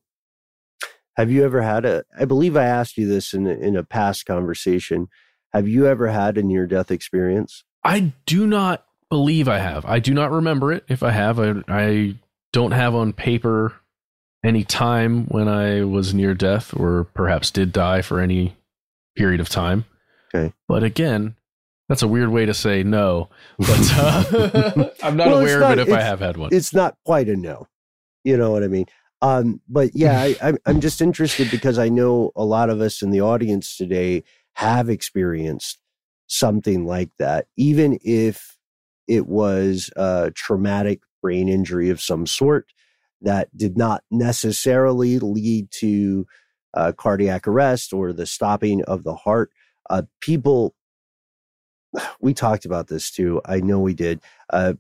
[1.17, 2.05] Have you ever had a?
[2.19, 5.09] I believe I asked you this in a, in a past conversation.
[5.53, 7.65] Have you ever had a near death experience?
[7.85, 9.85] I do not believe I have.
[9.85, 10.85] I do not remember it.
[10.89, 12.15] If I have, I, I
[12.53, 13.75] don't have on paper
[14.45, 18.57] any time when I was near death or perhaps did die for any
[19.17, 19.85] period of time.
[20.35, 20.55] Okay.
[20.69, 21.37] But again,
[21.89, 23.29] that's a weird way to say no.
[23.59, 26.51] But uh, I'm not Well, aware not- of it if I have had one.
[26.53, 27.67] It's not quite a no.
[28.25, 28.87] You know what I mean?
[29.23, 33.03] Um, but yeah, I, I'm I'm just interested because I know a lot of us
[33.03, 34.23] in the audience today
[34.55, 35.79] have experienced
[36.27, 38.57] something like that, even if
[39.11, 42.73] it was a traumatic brain injury of some sort
[43.21, 46.25] that did not necessarily lead to
[46.75, 49.51] uh, cardiac arrest or the stopping of the heart.
[49.91, 50.77] Uh, people,
[52.21, 53.41] we talked about this too.
[53.45, 54.21] I know we did.
[54.49, 54.75] Uh,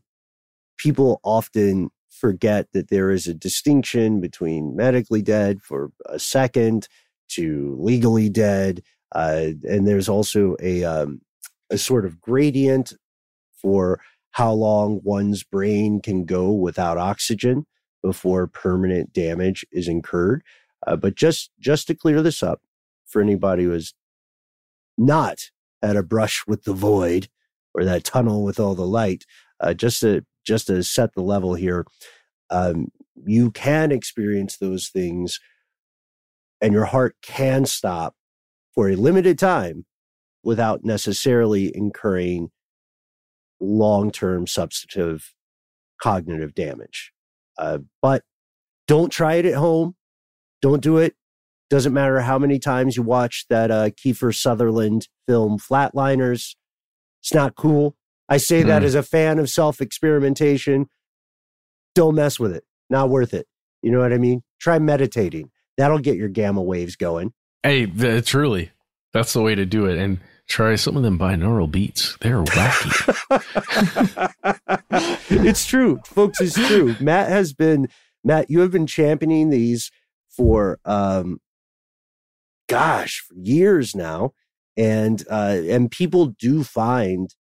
[0.78, 6.86] people often forget that there is a distinction between medically dead for a second
[7.30, 8.80] to legally dead.
[9.12, 11.20] Uh, and there's also a, um,
[11.68, 12.92] a sort of gradient
[13.60, 14.00] for
[14.32, 17.66] how long one's brain can go without oxygen
[18.02, 20.42] before permanent damage is incurred.
[20.86, 22.62] Uh, but just just to clear this up
[23.06, 23.94] for anybody who is
[24.96, 25.38] not
[25.82, 27.28] at a brush with the void
[27.74, 29.24] or that tunnel with all the light,
[29.60, 31.84] uh, just to just to set the level here,
[32.50, 32.88] um,
[33.26, 35.38] you can experience those things,
[36.60, 38.14] and your heart can stop
[38.74, 39.84] for a limited time
[40.42, 42.50] without necessarily incurring
[43.60, 45.32] long-term substantive
[46.02, 47.12] cognitive damage.
[47.58, 48.22] Uh, but
[48.86, 49.94] don't try it at home.
[50.62, 51.14] Don't do it.
[51.68, 56.56] Doesn't matter how many times you watch that uh, Kiefer Sutherland film Flatliners.
[57.22, 57.96] It's not cool.
[58.28, 58.86] I say that Mm.
[58.86, 60.86] as a fan of self experimentation.
[61.94, 62.64] Don't mess with it.
[62.88, 63.46] Not worth it.
[63.82, 64.42] You know what I mean?
[64.60, 65.50] Try meditating.
[65.76, 67.32] That'll get your gamma waves going.
[67.62, 68.70] Hey, th- truly,
[69.12, 69.98] that's the way to do it.
[69.98, 70.18] And
[70.50, 72.18] try some of them binaural beats.
[72.20, 73.14] They're wacky.
[75.46, 76.40] it's true, folks.
[76.40, 76.96] It's true.
[77.00, 77.88] Matt has been
[78.24, 78.50] Matt.
[78.50, 79.90] You have been championing these
[80.28, 81.38] for um,
[82.68, 84.32] gosh, for years now,
[84.76, 87.34] and uh, and people do find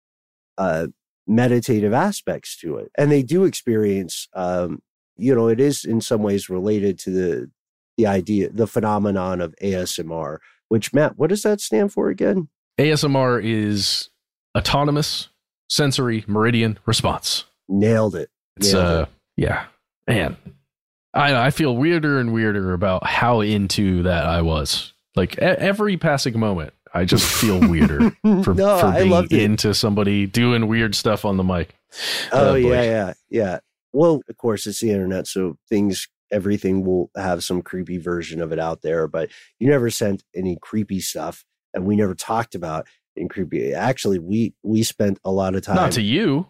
[0.57, 0.87] uh,
[1.25, 4.27] meditative aspects to it, and they do experience.
[4.33, 4.79] Um,
[5.15, 7.51] you know, it is in some ways related to the
[7.97, 10.37] the idea, the phenomenon of ASMR.
[10.67, 12.49] Which Matt, what does that stand for again?
[12.79, 14.09] ASMR is
[14.57, 15.29] autonomous
[15.69, 17.45] sensory meridian response.
[17.67, 18.29] Nailed it.
[18.57, 19.09] It's Nailed uh it.
[19.37, 19.65] yeah.
[20.07, 20.37] Man.
[21.13, 24.93] I I feel weirder and weirder about how into that I was.
[25.15, 28.11] Like e- every passing moment, I just feel weirder
[28.43, 31.75] for, no, for being into somebody doing weird stuff on the mic.
[32.31, 32.57] Oh, boy.
[32.57, 33.59] yeah, yeah, yeah.
[33.93, 38.51] Well, of course, it's the internet, so things, everything will have some creepy version of
[38.51, 39.07] it out there.
[39.07, 41.43] But you never sent any creepy stuff,
[41.73, 42.87] and we never talked about
[43.17, 43.73] any creepy.
[43.73, 45.75] Actually, we we spent a lot of time.
[45.75, 46.47] Not to you.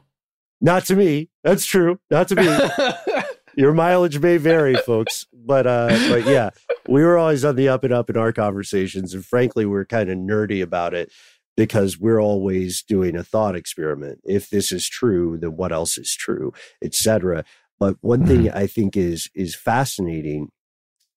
[0.62, 1.30] not to me.
[1.44, 2.00] That's true.
[2.10, 3.24] Not to me.
[3.56, 6.52] Your mileage may vary, folks, but uh, but yeah,
[6.88, 10.10] we were always on the up and up in our conversations, and frankly, we're kind
[10.12, 11.12] of nerdy about it
[11.56, 14.20] because we're always doing a thought experiment.
[14.26, 16.54] If this is true, then what else is true,
[16.84, 17.44] etc.
[17.80, 20.50] But one thing I think is is fascinating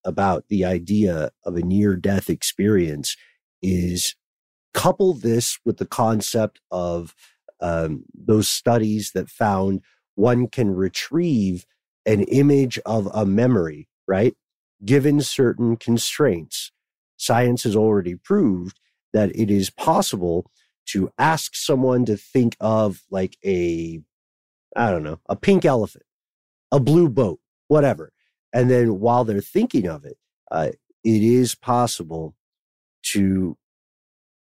[0.04, 3.16] about the idea of a near death experience
[3.62, 4.14] is
[4.72, 7.14] couple this with the concept of
[7.60, 9.82] um, those studies that found
[10.14, 11.66] one can retrieve
[12.06, 14.34] an image of a memory, right?
[14.84, 16.72] Given certain constraints.
[17.16, 18.78] Science has already proved
[19.12, 20.50] that it is possible
[20.86, 24.00] to ask someone to think of like a,
[24.74, 26.04] I don't know, a pink elephant,
[26.72, 28.12] a blue boat, whatever.
[28.52, 30.16] And then while they're thinking of it,
[30.50, 30.70] uh,
[31.04, 32.34] it is possible
[33.02, 33.56] to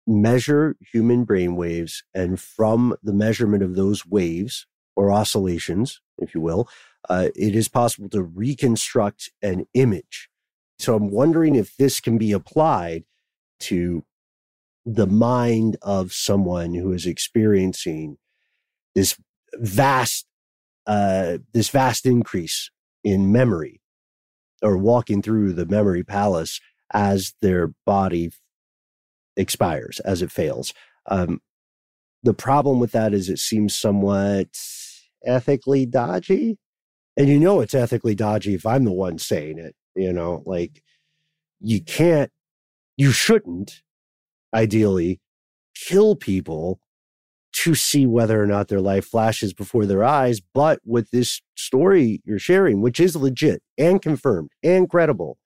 [0.07, 2.05] measure human brain waves.
[2.15, 6.69] And from the measurement of those waves or oscillations, if you will,
[7.09, 10.29] uh, it is possible to reconstruct an image.
[10.79, 13.05] So I'm wondering if this can be applied
[13.61, 14.05] to
[14.85, 18.19] the mind of someone who is experiencing
[18.95, 19.17] this
[19.55, 20.27] vast,
[20.87, 22.71] uh, this vast increase
[23.03, 23.81] in memory
[24.63, 26.61] or walking through the memory palace
[26.93, 28.31] as their body
[29.37, 30.73] expires, as it fails.
[31.07, 31.41] Um,
[32.23, 34.49] the problem with that is it seems somewhat
[35.25, 36.59] ethically dodgy.
[37.17, 40.83] And you know it's ethically dodgy if I'm the one saying it, you know, like
[41.61, 42.31] you can't,
[42.97, 43.83] you shouldn't
[44.55, 45.21] ideally
[45.75, 46.81] kill people
[47.53, 50.41] to see whether or not their life flashes before their eyes.
[50.41, 55.39] But with this story you're sharing, which is legit and confirmed and credible,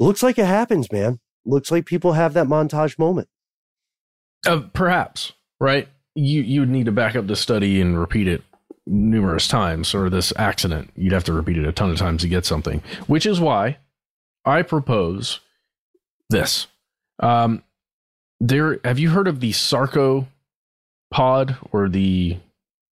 [0.00, 1.20] looks like it happens, man.
[1.44, 3.28] Looks like people have that montage moment.
[4.46, 5.88] Uh, perhaps, right?
[6.14, 8.42] You you would need to back up the study and repeat it
[8.86, 12.28] numerous times, or this accident, you'd have to repeat it a ton of times to
[12.28, 12.82] get something.
[13.06, 13.78] Which is why
[14.44, 15.40] I propose
[16.30, 16.66] this.
[17.20, 17.62] Um,
[18.40, 20.26] there, have you heard of the Sarco
[21.12, 22.38] pod or the?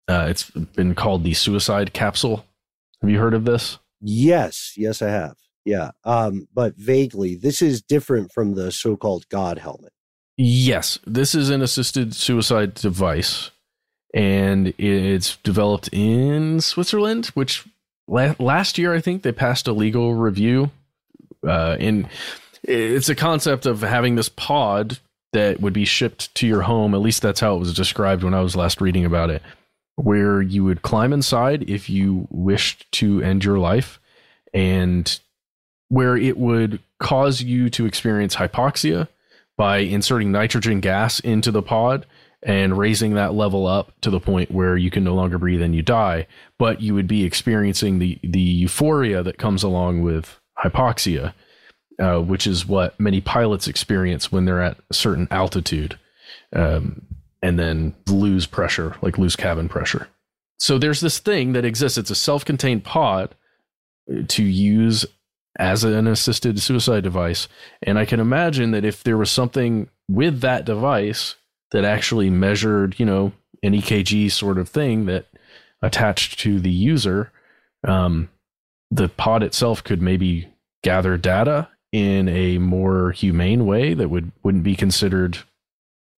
[0.07, 2.45] Uh, it's been called the suicide capsule.
[3.03, 3.79] Have you heard of this?
[4.01, 5.37] Yes, yes, I have.
[5.65, 9.93] Yeah, um, but vaguely, this is different from the so-called God helmet.
[10.37, 13.51] Yes, this is an assisted suicide device,
[14.15, 17.67] and it's developed in Switzerland, which
[18.07, 20.71] la- last year I think they passed a legal review.
[21.47, 21.77] Uh,
[22.63, 24.99] it's a concept of having this pod
[25.33, 26.95] that would be shipped to your home.
[26.95, 29.43] At least that's how it was described when I was last reading about it,
[29.97, 34.01] where you would climb inside if you wished to end your life,
[34.55, 35.21] and
[35.89, 39.09] where it would cause you to experience hypoxia
[39.57, 42.07] by inserting nitrogen gas into the pod
[42.43, 45.75] and raising that level up to the point where you can no longer breathe and
[45.75, 46.27] you die.
[46.59, 51.33] But you would be experiencing the the euphoria that comes along with hypoxia
[51.99, 55.99] uh, which is what many pilots experience when they're at a certain altitude
[56.55, 57.03] um,
[57.43, 60.09] and then lose pressure like lose cabin pressure.
[60.59, 61.99] So there's this thing that exists.
[61.99, 63.35] It's a self-contained pod
[64.29, 65.07] to use
[65.59, 67.49] as an assisted suicide device.
[67.83, 71.37] And I can imagine that if there was something with that device
[71.73, 73.33] that actually measured, you know,
[73.63, 75.27] an EKG sort of thing that
[75.83, 77.33] attached to the user,
[77.87, 78.29] um,
[78.91, 80.49] the pod itself could maybe
[80.83, 85.39] gather data in a more humane way that would wouldn't be considered.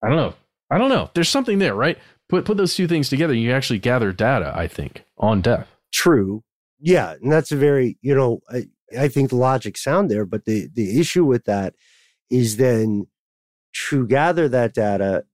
[0.03, 0.35] I don't know.
[0.71, 1.11] I don't know.
[1.15, 1.99] There's something there, right?
[2.29, 4.53] Put put those two things together, you actually gather data.
[4.55, 5.69] I think on death.
[5.93, 6.43] True.
[6.81, 8.41] Yeah, and that's a very you know
[8.99, 11.75] I think the logic sound there, but the the issue with that
[12.31, 13.07] is then
[13.89, 15.25] to gather that data,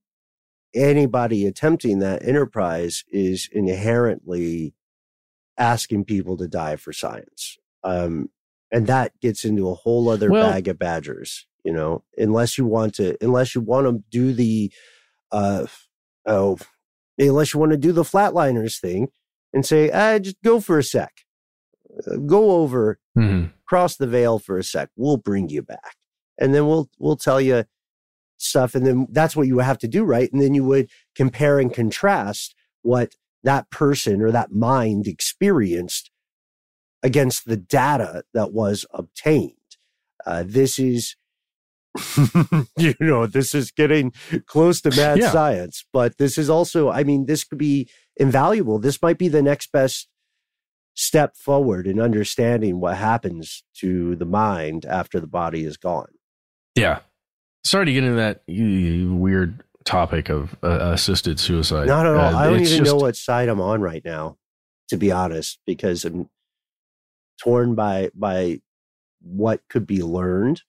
[0.73, 4.73] anybody attempting that enterprise is inherently
[5.57, 7.57] asking people to die for science.
[7.83, 8.29] Um,
[8.71, 12.65] and that gets into a whole other well, bag of badgers, you know, unless you
[12.65, 14.71] want to, unless you want to do the,
[15.31, 15.65] uh,
[16.25, 16.57] oh,
[17.17, 19.07] unless you want to do the flatliners thing
[19.53, 21.23] and say, ah, just go for a sec
[22.25, 23.47] go over, mm-hmm.
[23.65, 24.89] cross the veil for a sec.
[24.95, 25.95] We'll bring you back,
[26.37, 27.65] and then we'll we'll tell you
[28.37, 30.31] stuff, and then that's what you have to do, right?
[30.31, 36.11] And then you would compare and contrast what that person or that mind experienced
[37.03, 39.53] against the data that was obtained.
[40.25, 41.15] Uh, this is,
[42.77, 44.11] you know, this is getting
[44.45, 45.31] close to mad yeah.
[45.31, 48.79] science, but this is also, I mean, this could be invaluable.
[48.79, 50.07] This might be the next best
[50.97, 56.09] step forward in understanding what happens to the mind after the body is gone.
[56.75, 56.99] Yeah.
[57.63, 61.87] Sorry to get into that weird topic of uh, assisted suicide.
[61.87, 62.35] Not at all.
[62.35, 62.83] Uh, I don't even just...
[62.83, 64.37] know what side I'm on right now,
[64.89, 66.29] to be honest, because I'm
[67.41, 68.61] torn by by
[69.21, 70.61] what could be learned,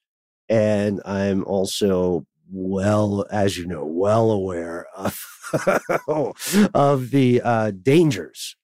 [0.49, 5.19] and I'm also well, as you know, well aware of
[6.75, 8.57] of the uh, dangers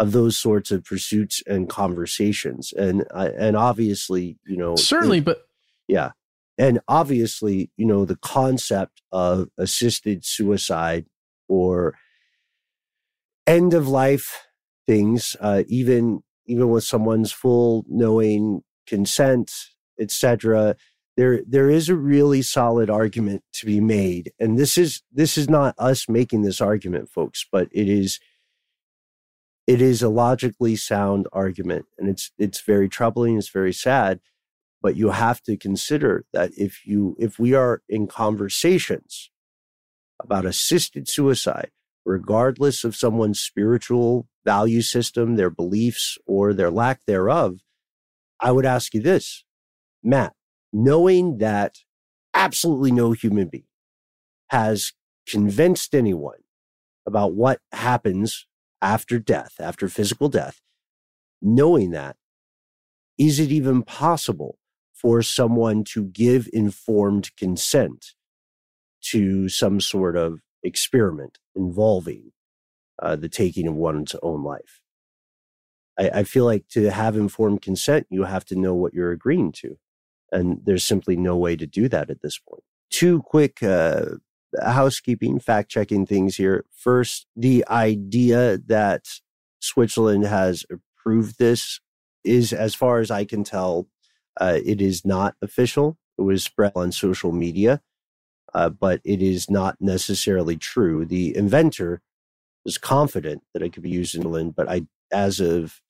[0.00, 2.72] of those sorts of pursuits and conversations.
[2.72, 5.42] And uh, and obviously you know certainly it, but
[5.86, 6.12] yeah.
[6.58, 11.04] And obviously you know the concept of assisted suicide
[11.48, 11.94] or
[13.46, 14.46] end of life
[14.86, 19.52] things uh, even even with someone's full knowing consent
[20.00, 20.74] etc
[21.16, 24.32] there there is a really solid argument to be made.
[24.40, 28.18] And this is this is not us making this argument folks but it is
[29.70, 34.18] it is a logically sound argument and it's it's very troubling it's very sad
[34.82, 39.30] but you have to consider that if you if we are in conversations
[40.20, 41.70] about assisted suicide
[42.04, 47.60] regardless of someone's spiritual value system their beliefs or their lack thereof
[48.40, 49.44] i would ask you this
[50.02, 50.32] matt
[50.72, 51.76] knowing that
[52.34, 53.70] absolutely no human being
[54.48, 54.94] has
[55.28, 56.42] convinced anyone
[57.06, 58.48] about what happens
[58.82, 60.60] after death, after physical death,
[61.42, 62.16] knowing that,
[63.18, 64.58] is it even possible
[64.94, 68.14] for someone to give informed consent
[69.02, 72.32] to some sort of experiment involving
[73.02, 74.80] uh, the taking of one's own life?
[75.98, 79.52] I, I feel like to have informed consent, you have to know what you're agreeing
[79.52, 79.78] to.
[80.32, 82.62] And there's simply no way to do that at this point.
[82.88, 84.16] Two quick uh,
[84.60, 86.64] housekeeping, fact checking things here.
[86.72, 89.06] First, the idea that
[89.60, 91.80] Switzerland has approved this
[92.24, 93.88] is, as far as I can tell,
[94.40, 95.98] uh, it is not official.
[96.18, 97.80] It was spread on social media,
[98.54, 101.04] uh, but it is not necessarily true.
[101.04, 102.02] The inventor
[102.64, 105.80] was confident that it could be used in England, but I, as of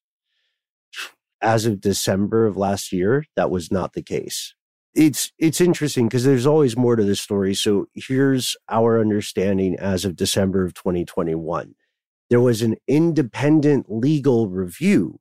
[1.42, 4.54] as of December of last year, that was not the case.
[4.94, 7.54] It's it's interesting because there's always more to this story.
[7.54, 11.74] So here's our understanding as of December of 2021.
[12.28, 15.20] There was an independent legal review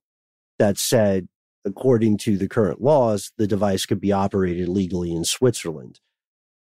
[0.58, 1.28] that said,
[1.66, 6.00] according to the current laws, the device could be operated legally in Switzerland.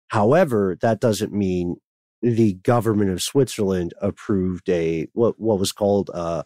[0.09, 1.77] However, that doesn't mean
[2.21, 6.45] the government of Switzerland approved a what what was called a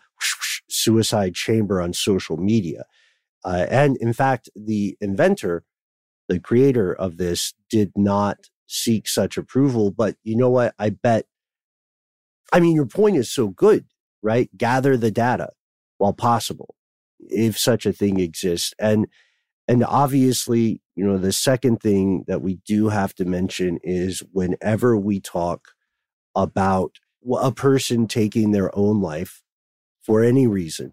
[0.68, 2.84] suicide chamber on social media.
[3.44, 5.64] Uh, and in fact, the inventor,
[6.28, 9.90] the creator of this, did not seek such approval.
[9.90, 10.74] But you know what?
[10.78, 11.26] I bet.
[12.52, 13.86] I mean, your point is so good,
[14.22, 14.50] right?
[14.56, 15.50] Gather the data
[15.98, 16.74] while possible,
[17.20, 18.74] if such a thing exists.
[18.78, 19.06] And
[19.68, 24.96] and obviously, you know, the second thing that we do have to mention is whenever
[24.96, 25.68] we talk
[26.34, 26.98] about
[27.40, 29.42] a person taking their own life
[30.02, 30.92] for any reason,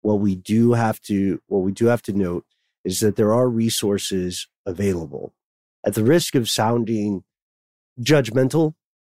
[0.00, 2.44] what we do have to what we do have to note
[2.88, 5.34] is that there are resources available.
[5.84, 7.22] At the risk of sounding
[8.00, 8.76] judgmental,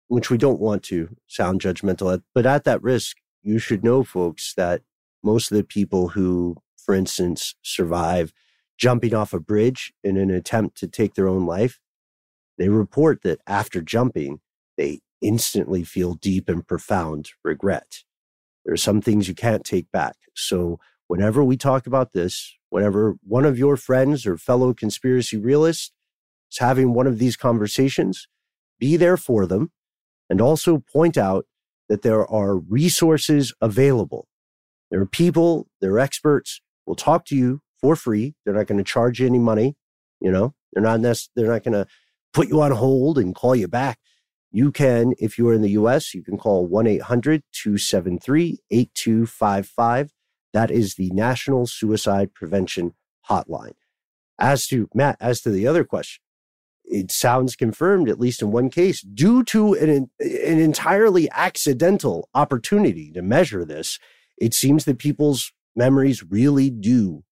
[0.07, 4.03] which we don't want to sound judgmental at, but at that risk, you should know,
[4.03, 4.81] folks, that
[5.23, 8.33] most of the people who, for instance, survive
[8.79, 11.79] jumping off a bridge in an attempt to take their own life,
[12.57, 14.41] they report that after jumping,
[14.79, 17.99] they instantly feel deep and profound regret.
[18.65, 20.17] There are some things you can't take back.
[20.35, 25.93] So whenever we talk about this, whenever one of your friends or fellow conspiracy realists
[26.51, 28.29] is having one of these conversations,
[28.79, 29.71] be there for them
[30.31, 31.47] and also point out
[31.89, 34.29] that there are resources available.
[34.91, 38.35] There are people, there are experts will talk to you for free.
[38.45, 39.77] They're not going to charge you any money.
[40.21, 41.87] You know, they're not, nec- they're not going to
[42.33, 43.99] put you on hold and call you back.
[44.51, 50.11] You can, if you are in the US, you can call 1 800 273 8255.
[50.53, 52.95] That is the National Suicide Prevention
[53.29, 53.75] Hotline.
[54.39, 56.23] As to Matt, as to the other question,
[56.85, 63.11] it sounds confirmed, at least in one case, due to an, an entirely accidental opportunity
[63.13, 63.99] to measure this.
[64.39, 67.25] It seems that people's memories really do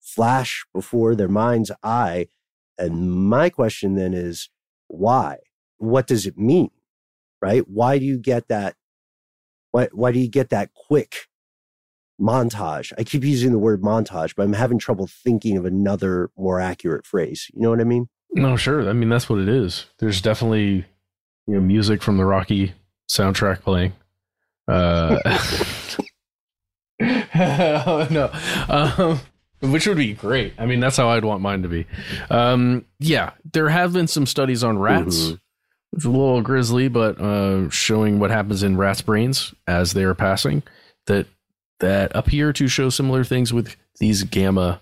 [0.00, 2.28] flash before their mind's eye.
[2.78, 4.48] And my question then is,
[4.86, 5.38] why?
[5.78, 6.70] what does it mean?
[7.40, 7.66] Right?
[7.68, 8.74] Why do you get that?
[9.70, 11.28] Why, why do you get that quick
[12.20, 12.92] montage?
[12.98, 17.06] I keep using the word montage, but I'm having trouble thinking of another more accurate
[17.06, 17.50] phrase.
[17.54, 18.08] You know what I mean?
[18.32, 18.88] No, sure.
[18.88, 19.86] I mean, that's what it is.
[19.98, 20.84] There's definitely,
[21.46, 22.74] you know, music from the Rocky
[23.10, 23.92] soundtrack playing.
[24.66, 25.18] Uh,
[28.10, 28.30] no,
[28.68, 29.20] um,
[29.60, 30.54] which would be great.
[30.58, 31.86] I mean, that's how I'd want mine to be.
[32.30, 35.16] Um, yeah, there have been some studies on rats.
[35.16, 35.34] Mm-hmm
[35.92, 40.14] it's a little grisly, but uh, showing what happens in rats' brains as they are
[40.14, 40.62] passing
[41.06, 41.26] that
[41.80, 44.80] that appear to show similar things with these gamma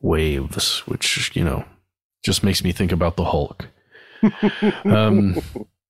[0.00, 1.64] waves, which you know
[2.24, 3.68] just makes me think about the Hulk.
[4.84, 5.40] um,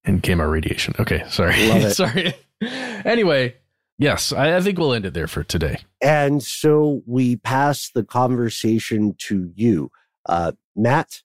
[0.04, 0.94] and gamma radiation.
[0.98, 2.34] Okay, sorry, sorry.
[2.60, 3.54] anyway,
[3.98, 5.78] yes, I, I think we'll end it there for today.
[6.02, 9.90] And so we pass the conversation to you,
[10.26, 11.22] uh, Matt.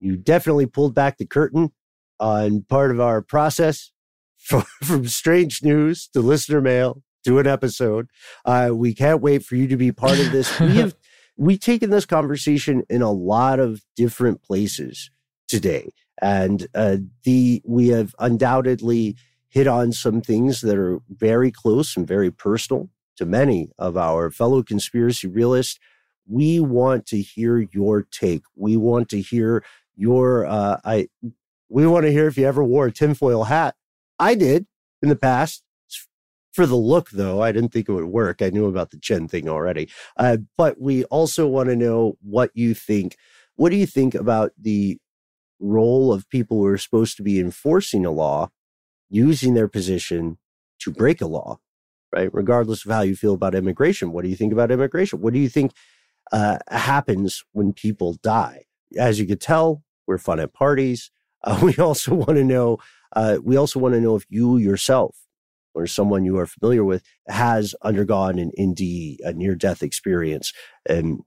[0.00, 1.72] You definitely pulled back the curtain
[2.20, 3.92] on part of our process
[4.38, 8.08] from, from strange news to listener mail to an episode.
[8.44, 10.58] Uh, we can't wait for you to be part of this.
[10.60, 10.94] We have
[11.36, 15.10] we've taken this conversation in a lot of different places
[15.48, 15.92] today.
[16.22, 19.16] And uh, the we have undoubtedly
[19.48, 24.30] hit on some things that are very close and very personal to many of our
[24.30, 25.78] fellow conspiracy realists.
[26.28, 28.42] We want to hear your take.
[28.54, 29.64] We want to hear
[29.96, 31.08] your uh, I.
[31.68, 33.74] We want to hear if you ever wore a tinfoil hat.
[34.18, 34.66] I did
[35.02, 35.64] in the past.
[36.56, 38.40] For the look, though, I didn't think it would work.
[38.40, 39.90] I knew about the chin thing already.
[40.16, 43.18] Uh, but we also want to know what you think.
[43.56, 44.96] What do you think about the
[45.60, 48.48] role of people who are supposed to be enforcing a law
[49.10, 50.38] using their position
[50.78, 51.58] to break a law,
[52.10, 52.32] right?
[52.32, 54.10] Regardless of how you feel about immigration.
[54.10, 55.20] What do you think about immigration?
[55.20, 55.72] What do you think
[56.32, 58.64] uh, happens when people die?
[58.96, 61.10] As you could tell, we're fun at parties.
[61.44, 62.78] Uh, we also want to know.
[63.14, 65.25] Uh, we also want to know if you yourself
[65.76, 70.52] or someone you are familiar with has undergone an NDE, a near death experience.
[70.88, 71.20] And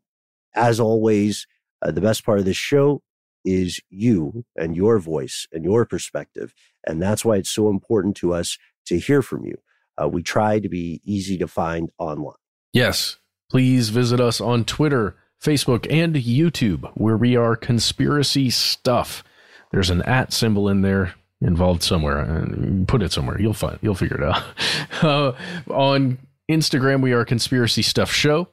[0.55, 1.45] as always,
[1.81, 3.01] uh, the best part of this show
[3.45, 6.53] is you and your voice and your perspective.
[6.85, 9.55] And that's why it's so important to us to hear from you.
[10.01, 12.35] Uh, we try to be easy to find online.
[12.73, 13.17] Yes.
[13.49, 19.23] Please visit us on Twitter, Facebook, and YouTube, where we are Conspiracy Stuff.
[19.71, 22.19] There's an at symbol in there involved somewhere.
[22.19, 22.45] Uh,
[22.87, 23.39] put it somewhere.
[23.39, 23.79] You'll find.
[23.81, 24.43] You'll figure it out.
[25.01, 25.31] Uh,
[25.69, 26.17] on
[26.51, 28.49] Instagram, we are Conspiracy Stuff Show.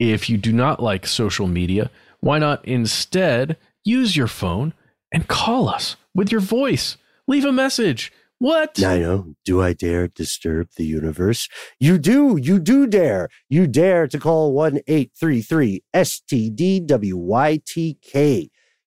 [0.00, 1.88] If you do not like social media,
[2.18, 4.74] why not instead use your phone
[5.12, 6.96] and call us with your voice?
[7.28, 8.12] Leave a message.
[8.40, 8.82] What?
[8.82, 9.34] I know.
[9.44, 11.48] Do I dare disturb the universe?
[11.78, 12.36] You do.
[12.36, 13.28] You do dare.
[13.48, 16.88] You dare to call 1 833 STDWYTK.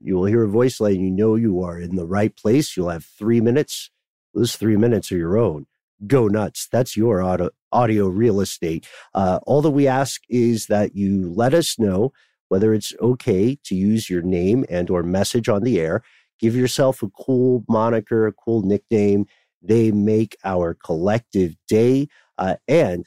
[0.03, 2.75] You will hear a voice letting you know you are in the right place.
[2.75, 3.89] You'll have three minutes.
[4.33, 5.67] Those three minutes are your own.
[6.07, 6.67] Go nuts.
[6.71, 8.87] That's your audio, audio real estate.
[9.13, 12.11] Uh, all that we ask is that you let us know
[12.49, 16.01] whether it's okay to use your name and or message on the air.
[16.39, 19.25] Give yourself a cool moniker, a cool nickname.
[19.61, 22.07] They make our collective day.
[22.37, 23.05] Uh, and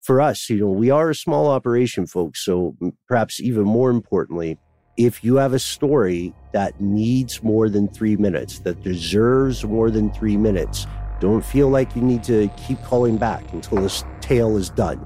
[0.00, 2.44] for us, you know, we are a small operation, folks.
[2.44, 2.76] So
[3.06, 4.58] perhaps even more importantly,
[4.96, 10.12] if you have a story that needs more than three minutes, that deserves more than
[10.12, 10.86] three minutes,
[11.20, 15.00] don't feel like you need to keep calling back until this tale is done.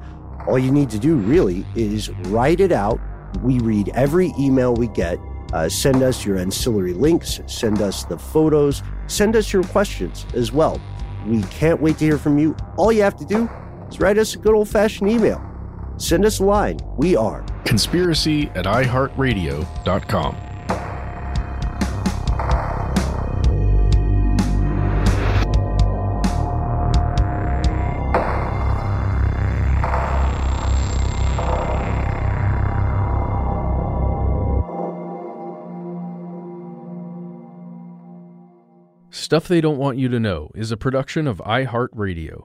[0.49, 2.99] All you need to do really is write it out.
[3.43, 5.19] We read every email we get.
[5.53, 10.51] Uh, send us your ancillary links, send us the photos, send us your questions as
[10.51, 10.81] well.
[11.27, 12.57] We can't wait to hear from you.
[12.77, 13.49] All you have to do
[13.89, 15.41] is write us a good old fashioned email.
[15.99, 16.79] Send us a line.
[16.97, 20.37] We are conspiracy at iHeartRadio.com.
[39.11, 42.45] Stuff They Don't Want You to Know is a production of iHeartRadio.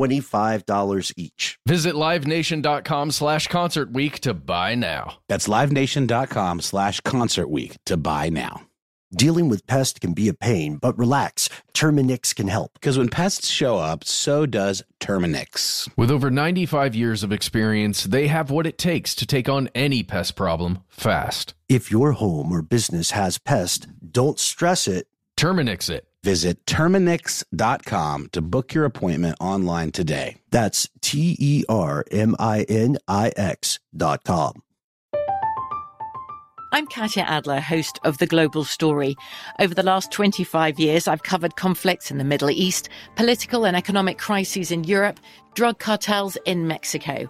[0.01, 1.59] $25 each.
[1.65, 5.17] Visit livenation.com slash concert week to buy now.
[5.27, 8.63] That's livenation.com slash concert week to buy now.
[9.13, 11.49] Dealing with pests can be a pain, but relax.
[11.73, 12.73] Terminix can help.
[12.75, 15.89] Because when pests show up, so does Terminix.
[15.97, 20.01] With over 95 years of experience, they have what it takes to take on any
[20.01, 21.53] pest problem fast.
[21.67, 25.07] If your home or business has pests, don't stress it.
[25.35, 26.07] Terminix it.
[26.23, 30.37] Visit Terminix.com to book your appointment online today.
[30.51, 34.61] That's T E R M I N I X dot com.
[36.73, 39.17] I'm Katya Adler, host of The Global Story.
[39.59, 42.87] Over the last 25 years, I've covered conflicts in the Middle East,
[43.17, 45.19] political and economic crises in Europe,
[45.53, 47.29] drug cartels in Mexico.